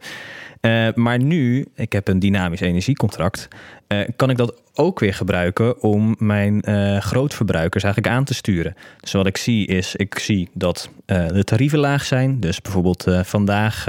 Uh, 0.62 0.88
maar 0.96 1.20
nu, 1.20 1.66
ik 1.76 1.92
heb 1.92 2.08
een 2.08 2.20
dynamisch 2.20 2.60
energiecontract, 2.60 3.48
uh, 3.88 4.00
kan 4.16 4.30
ik 4.30 4.38
dat 4.38 4.62
ook 4.74 5.00
weer 5.00 5.14
gebruiken 5.14 5.82
om 5.82 6.16
mijn 6.18 6.62
uh, 6.70 6.98
grootverbruikers 6.98 7.84
eigenlijk 7.84 8.16
aan 8.16 8.24
te 8.24 8.34
sturen. 8.34 8.76
Dus 9.00 9.12
wat 9.12 9.28
ik 9.28 9.38
zie 9.38 9.68
is, 9.68 9.96
ik 9.96 10.20
zie 10.20 10.50
dat 10.54 10.90
de 11.06 11.44
tarieven 11.44 11.80
laag 11.80 12.06
zijn. 12.06 12.40
Dus 12.40 12.62
bijvoorbeeld 12.62 13.06
vandaag 13.24 13.88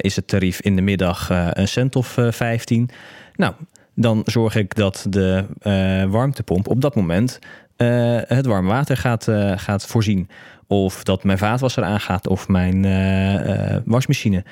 is 0.00 0.16
het 0.16 0.28
tarief 0.28 0.60
in 0.60 0.76
de 0.76 0.82
middag 0.82 1.28
een 1.30 1.68
cent 1.68 1.96
of 1.96 2.18
15. 2.30 2.90
Nou, 3.34 3.54
dan 3.94 4.22
zorg 4.24 4.54
ik 4.54 4.74
dat 4.74 5.06
de 5.08 5.44
warmtepomp 6.08 6.68
op 6.68 6.80
dat 6.80 6.94
moment 6.94 7.38
het 8.26 8.46
warme 8.46 8.68
water 8.68 8.96
gaat, 8.96 9.28
gaat 9.56 9.86
voorzien. 9.86 10.28
Of 10.66 11.02
dat 11.02 11.24
mijn 11.24 11.38
vaatwasser 11.38 11.84
aangaat 11.84 12.28
of 12.28 12.48
mijn 12.48 12.82
wasmachine 13.84 14.44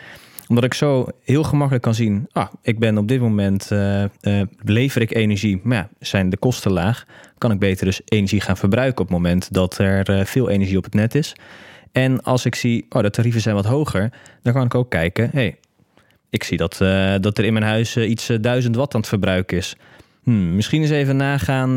omdat 0.52 0.66
ik 0.66 0.74
zo 0.74 1.06
heel 1.24 1.42
gemakkelijk 1.42 1.84
kan 1.84 1.94
zien, 1.94 2.28
ah, 2.32 2.48
ik 2.62 2.78
ben 2.78 2.98
op 2.98 3.08
dit 3.08 3.20
moment, 3.20 3.70
uh, 3.72 4.02
uh, 4.02 4.42
lever 4.64 5.00
ik 5.00 5.14
energie, 5.14 5.60
maar 5.62 5.76
ja, 5.76 5.88
zijn 5.98 6.30
de 6.30 6.36
kosten 6.36 6.72
laag, 6.72 7.04
kan 7.38 7.50
ik 7.50 7.58
beter 7.58 7.86
dus 7.86 8.00
energie 8.04 8.40
gaan 8.40 8.56
verbruiken 8.56 9.00
op 9.00 9.08
het 9.08 9.16
moment 9.16 9.52
dat 9.52 9.78
er 9.78 10.10
uh, 10.10 10.24
veel 10.24 10.48
energie 10.48 10.76
op 10.76 10.84
het 10.84 10.94
net 10.94 11.14
is. 11.14 11.36
En 11.92 12.22
als 12.22 12.44
ik 12.44 12.54
zie, 12.54 12.86
oh, 12.88 13.02
de 13.02 13.10
tarieven 13.10 13.40
zijn 13.40 13.54
wat 13.54 13.64
hoger, 13.64 14.12
dan 14.42 14.52
kan 14.52 14.64
ik 14.64 14.74
ook 14.74 14.90
kijken, 14.90 15.30
hey, 15.32 15.56
ik 16.30 16.42
zie 16.42 16.56
dat, 16.56 16.76
dat 17.22 17.38
er 17.38 17.44
in 17.44 17.52
mijn 17.52 17.64
huis 17.64 17.96
iets 17.96 18.26
1000 18.40 18.76
watt 18.76 18.94
aan 18.94 19.00
het 19.00 19.08
verbruiken 19.08 19.56
is. 19.56 19.76
Hmm, 20.22 20.54
misschien 20.54 20.80
eens 20.80 20.90
even 20.90 21.16
nagaan 21.16 21.76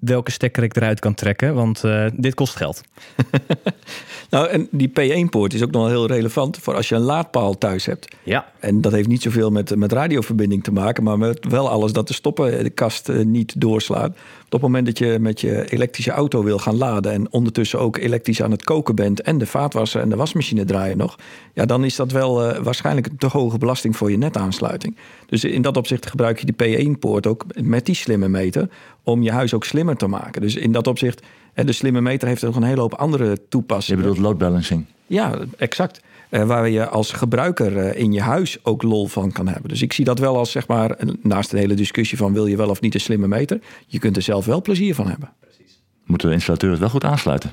welke 0.00 0.30
stekker 0.30 0.62
ik 0.62 0.76
eruit 0.76 1.00
kan 1.00 1.14
trekken, 1.14 1.54
want 1.54 1.82
dit 2.14 2.34
kost 2.34 2.56
geld. 2.56 2.80
Nou, 4.30 4.48
en 4.48 4.68
die 4.70 4.88
P1-poort 4.88 5.54
is 5.54 5.62
ook 5.62 5.70
nog 5.70 5.82
wel 5.82 5.90
heel 5.90 6.06
relevant 6.06 6.58
voor 6.58 6.74
als 6.74 6.88
je 6.88 6.94
een 6.94 7.00
laadpaal 7.00 7.58
thuis 7.58 7.86
hebt. 7.86 8.14
Ja. 8.22 8.46
En 8.58 8.80
dat 8.80 8.92
heeft 8.92 9.08
niet 9.08 9.22
zoveel 9.22 9.50
met, 9.50 9.76
met 9.76 9.92
radioverbinding 9.92 10.64
te 10.64 10.72
maken, 10.72 11.02
maar 11.02 11.18
met 11.18 11.46
wel 11.48 11.68
alles 11.68 11.92
dat 11.92 12.08
de 12.08 12.14
stoppen 12.14 12.64
de 12.64 12.70
kast 12.70 13.08
eh, 13.08 13.24
niet 13.24 13.60
doorslaat. 13.60 14.16
Op 14.46 14.52
het 14.52 14.60
moment 14.60 14.86
dat 14.86 14.98
je 14.98 15.18
met 15.20 15.40
je 15.40 15.70
elektrische 15.70 16.10
auto 16.10 16.42
wil 16.42 16.58
gaan 16.58 16.76
laden 16.76 17.12
en 17.12 17.32
ondertussen 17.32 17.80
ook 17.80 17.96
elektrisch 17.96 18.42
aan 18.42 18.50
het 18.50 18.64
koken 18.64 18.94
bent 18.94 19.20
en 19.20 19.38
de 19.38 19.46
vaatwasser 19.46 20.00
en 20.00 20.08
de 20.08 20.16
wasmachine 20.16 20.64
draaien 20.64 20.96
nog, 20.96 21.16
ja, 21.52 21.66
dan 21.66 21.84
is 21.84 21.96
dat 21.96 22.12
wel 22.12 22.62
waarschijnlijk 22.62 23.06
een 23.06 23.16
te 23.16 23.26
hoge 23.26 23.58
belasting 23.58 23.96
voor 23.96 24.10
je 24.10 24.18
netaansluiting. 24.18 24.96
Dus 25.26 25.44
in 25.44 25.62
dat 25.62 25.76
opzicht 25.76 26.06
gebruik 26.06 26.40
je 26.40 26.52
die 26.52 26.94
P1-poort 26.94 27.26
ook 27.26 27.44
met 27.62 27.86
die 27.86 27.94
slimme 27.94 28.28
meter 28.28 28.68
om 29.02 29.22
je 29.22 29.30
huis 29.30 29.54
ook 29.54 29.64
slimmer 29.64 29.96
te 29.96 30.06
maken. 30.06 30.40
Dus 30.40 30.56
in 30.56 30.72
dat 30.72 30.86
opzicht 30.86 31.22
de 31.54 31.72
slimme 31.72 32.00
meter 32.00 32.28
heeft 32.28 32.42
nog 32.42 32.56
een 32.56 32.62
hele 32.62 32.80
hoop 32.80 32.94
andere 32.94 33.48
toepassingen. 33.48 34.02
Je 34.02 34.08
bedoelt 34.08 34.26
load 34.26 34.38
balancing? 34.38 34.84
Ja, 35.06 35.38
exact. 35.56 36.00
Uh, 36.30 36.46
waar 36.46 36.68
je 36.68 36.88
als 36.88 37.12
gebruiker 37.12 37.72
uh, 37.72 38.00
in 38.00 38.12
je 38.12 38.20
huis 38.20 38.64
ook 38.64 38.82
lol 38.82 39.06
van 39.06 39.32
kan 39.32 39.48
hebben. 39.48 39.68
Dus 39.68 39.82
ik 39.82 39.92
zie 39.92 40.04
dat 40.04 40.18
wel 40.18 40.36
als, 40.36 40.50
zeg 40.50 40.66
maar, 40.66 40.98
naast 41.22 41.52
een 41.52 41.58
hele 41.58 41.74
discussie 41.74 42.18
van 42.18 42.32
wil 42.32 42.46
je 42.46 42.56
wel 42.56 42.68
of 42.68 42.80
niet 42.80 42.94
een 42.94 43.00
slimme 43.00 43.28
meter, 43.28 43.60
je 43.86 43.98
kunt 43.98 44.16
er 44.16 44.22
zelf 44.22 44.44
wel 44.44 44.62
plezier 44.62 44.94
van 44.94 45.08
hebben. 45.08 45.32
Precies. 45.40 45.82
Moeten 46.04 46.28
de 46.28 46.34
installateurs 46.34 46.72
het 46.72 46.80
wel 46.80 46.90
goed 46.90 47.04
aansluiten? 47.04 47.52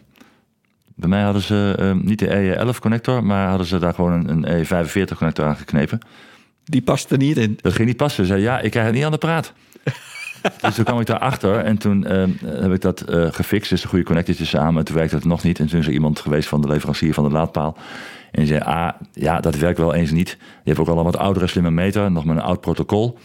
Bij 0.96 1.10
mij 1.10 1.22
hadden 1.22 1.42
ze 1.42 1.78
uh, 1.80 1.94
niet 2.06 2.20
de 2.20 2.58
E11 2.76 2.80
connector, 2.80 3.24
maar 3.24 3.50
hadden 3.50 3.68
ze 3.68 3.80
daar 3.80 3.94
gewoon 3.94 4.30
een, 4.30 4.52
een 4.52 4.66
E45 4.66 5.18
connector 5.18 5.46
aangeknepen. 5.46 6.00
Die 6.64 6.82
past 6.82 7.12
er 7.12 7.18
niet 7.18 7.38
in. 7.38 7.58
Dat 7.62 7.74
ging 7.74 7.88
niet 7.88 7.98
passen. 7.98 8.26
Ze 8.26 8.32
zei 8.32 8.44
ja, 8.44 8.60
ik 8.60 8.72
krijg 8.72 8.86
het 8.86 8.96
niet 8.96 9.04
aan 9.04 9.12
de 9.12 9.18
praat. 9.18 9.54
Dus 10.62 10.76
toen 10.76 10.86
kwam 10.86 11.00
ik 11.00 11.06
daarachter 11.06 11.58
en 11.58 11.78
toen 11.78 12.06
uh, 12.08 12.24
heb 12.62 12.72
ik 12.72 12.82
dat 12.82 13.10
uh, 13.10 13.32
gefixt. 13.32 13.70
Dus 13.70 13.82
de 13.82 13.88
goede 13.88 14.06
connectortjes 14.06 14.50
samen. 14.50 14.78
En 14.78 14.86
toen 14.86 14.96
werkte 14.96 15.16
het 15.16 15.26
nog 15.26 15.44
niet. 15.44 15.60
En 15.60 15.68
toen 15.68 15.80
is 15.80 15.88
er 15.88 15.94
iemand 15.94 16.20
geweest 16.20 16.50
van 16.50 16.62
de 16.62 16.68
leverancier 16.68 17.14
van 17.14 17.24
de 17.24 17.30
laadpaal. 17.30 17.78
En 18.32 18.40
die 18.40 18.48
zei, 18.48 18.60
ah, 18.60 18.90
ja, 19.14 19.40
dat 19.40 19.56
werkt 19.56 19.78
wel 19.78 19.94
eens 19.94 20.12
niet. 20.12 20.30
Je 20.40 20.70
hebt 20.70 20.80
ook 20.80 20.88
al 20.88 20.98
een 20.98 21.04
wat 21.04 21.18
oudere 21.18 21.48
slimme 21.48 21.72
meter. 21.72 22.12
Nog 22.12 22.26
met 22.26 22.38
een 22.38 22.44
oud 22.44 22.62
protocol. 22.62 23.18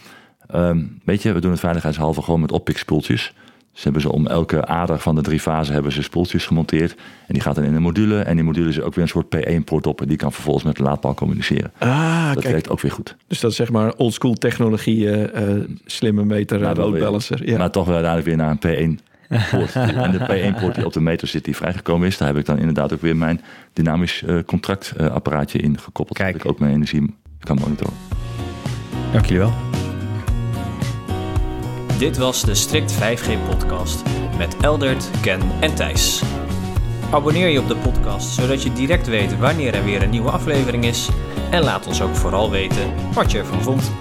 Um, 0.55 0.99
weet 1.05 1.21
je, 1.21 1.33
we 1.33 1.41
doen 1.41 1.51
het 1.51 1.59
veiligheidshalve 1.59 2.21
gewoon 2.21 2.39
met 2.39 2.51
oppikspoeltjes. 2.51 3.33
Ze 3.79 3.85
hebben 3.85 4.01
ze 4.01 4.11
om 4.11 4.27
elke 4.27 4.65
ader 4.65 4.99
van 4.99 5.15
de 5.15 5.21
drie 5.21 5.39
fasen 5.39 5.73
hebben 5.73 5.91
ze 5.91 6.01
spoeltjes 6.03 6.45
gemonteerd. 6.45 6.91
En 7.27 7.33
die 7.33 7.41
gaat 7.41 7.55
dan 7.55 7.63
in 7.63 7.73
een 7.75 7.81
module. 7.81 8.19
En 8.19 8.35
die 8.35 8.43
module 8.43 8.69
is 8.69 8.81
ook 8.81 8.95
weer 8.95 9.03
een 9.03 9.09
soort 9.09 9.35
P1-poort 9.35 9.87
op. 9.87 10.01
En 10.01 10.07
die 10.07 10.17
kan 10.17 10.31
vervolgens 10.33 10.65
met 10.65 10.75
de 10.75 10.83
laadpaal 10.83 11.13
communiceren. 11.13 11.71
Ah, 11.77 12.27
dat 12.33 12.41
kijk. 12.41 12.53
werkt 12.53 12.69
ook 12.69 12.81
weer 12.81 12.91
goed. 12.91 13.15
Dus 13.27 13.39
dat 13.39 13.51
is 13.51 13.57
zeg 13.57 13.69
maar 13.71 13.93
oldschool 13.95 14.33
technologie, 14.33 15.09
eh, 15.09 15.53
eh, 15.55 15.63
slimme 15.85 16.25
meter, 16.25 16.59
Maar 16.59 16.69
uh, 16.69 16.75
wel 16.75 16.85
load 16.85 16.93
weer- 16.93 17.03
balancer. 17.03 17.47
Ja. 17.49 17.57
Maar 17.57 17.71
toch 17.71 17.85
wel 17.85 17.95
uiteindelijk 17.95 18.35
weer 18.35 18.45
naar 18.45 18.57
een 18.59 18.97
P1-poort. 19.29 19.75
en 20.05 20.11
de 20.11 20.51
P1-poort 20.53 20.75
die 20.75 20.85
op 20.85 20.93
de 20.93 21.01
meter 21.01 21.27
zit 21.27 21.45
die 21.45 21.55
vrijgekomen 21.55 22.07
is. 22.07 22.17
Daar 22.17 22.27
heb 22.27 22.37
ik 22.37 22.45
dan 22.45 22.57
inderdaad 22.57 22.93
ook 22.93 23.01
weer 23.01 23.17
mijn 23.17 23.41
dynamisch 23.73 24.23
eh, 24.23 24.37
contractapparaatje 24.45 25.59
in 25.59 25.79
gekoppeld. 25.79 26.17
Kijk. 26.17 26.33
Dat 26.33 26.43
ik 26.43 26.49
ook 26.51 26.59
mijn 26.59 26.73
energie 26.73 27.15
kan 27.39 27.57
monitoren. 27.59 27.93
Dank 29.11 29.25
jullie 29.25 29.39
wel. 29.41 29.68
Dit 31.99 32.17
was 32.17 32.43
de 32.43 32.55
Strict 32.55 32.93
5G 32.93 33.29
podcast 33.49 34.03
met 34.37 34.57
Eldert, 34.61 35.09
Ken 35.21 35.41
en 35.59 35.75
Thijs. 35.75 36.21
Abonneer 37.11 37.47
je 37.47 37.59
op 37.59 37.67
de 37.67 37.75
podcast 37.75 38.27
zodat 38.27 38.63
je 38.63 38.73
direct 38.73 39.07
weet 39.07 39.37
wanneer 39.37 39.73
er 39.73 39.83
weer 39.83 40.03
een 40.03 40.09
nieuwe 40.09 40.31
aflevering 40.31 40.85
is. 40.85 41.09
En 41.51 41.63
laat 41.63 41.87
ons 41.87 42.01
ook 42.01 42.15
vooral 42.15 42.51
weten 42.51 42.93
wat 43.13 43.31
je 43.31 43.37
ervan 43.37 43.61
vond. 43.61 43.91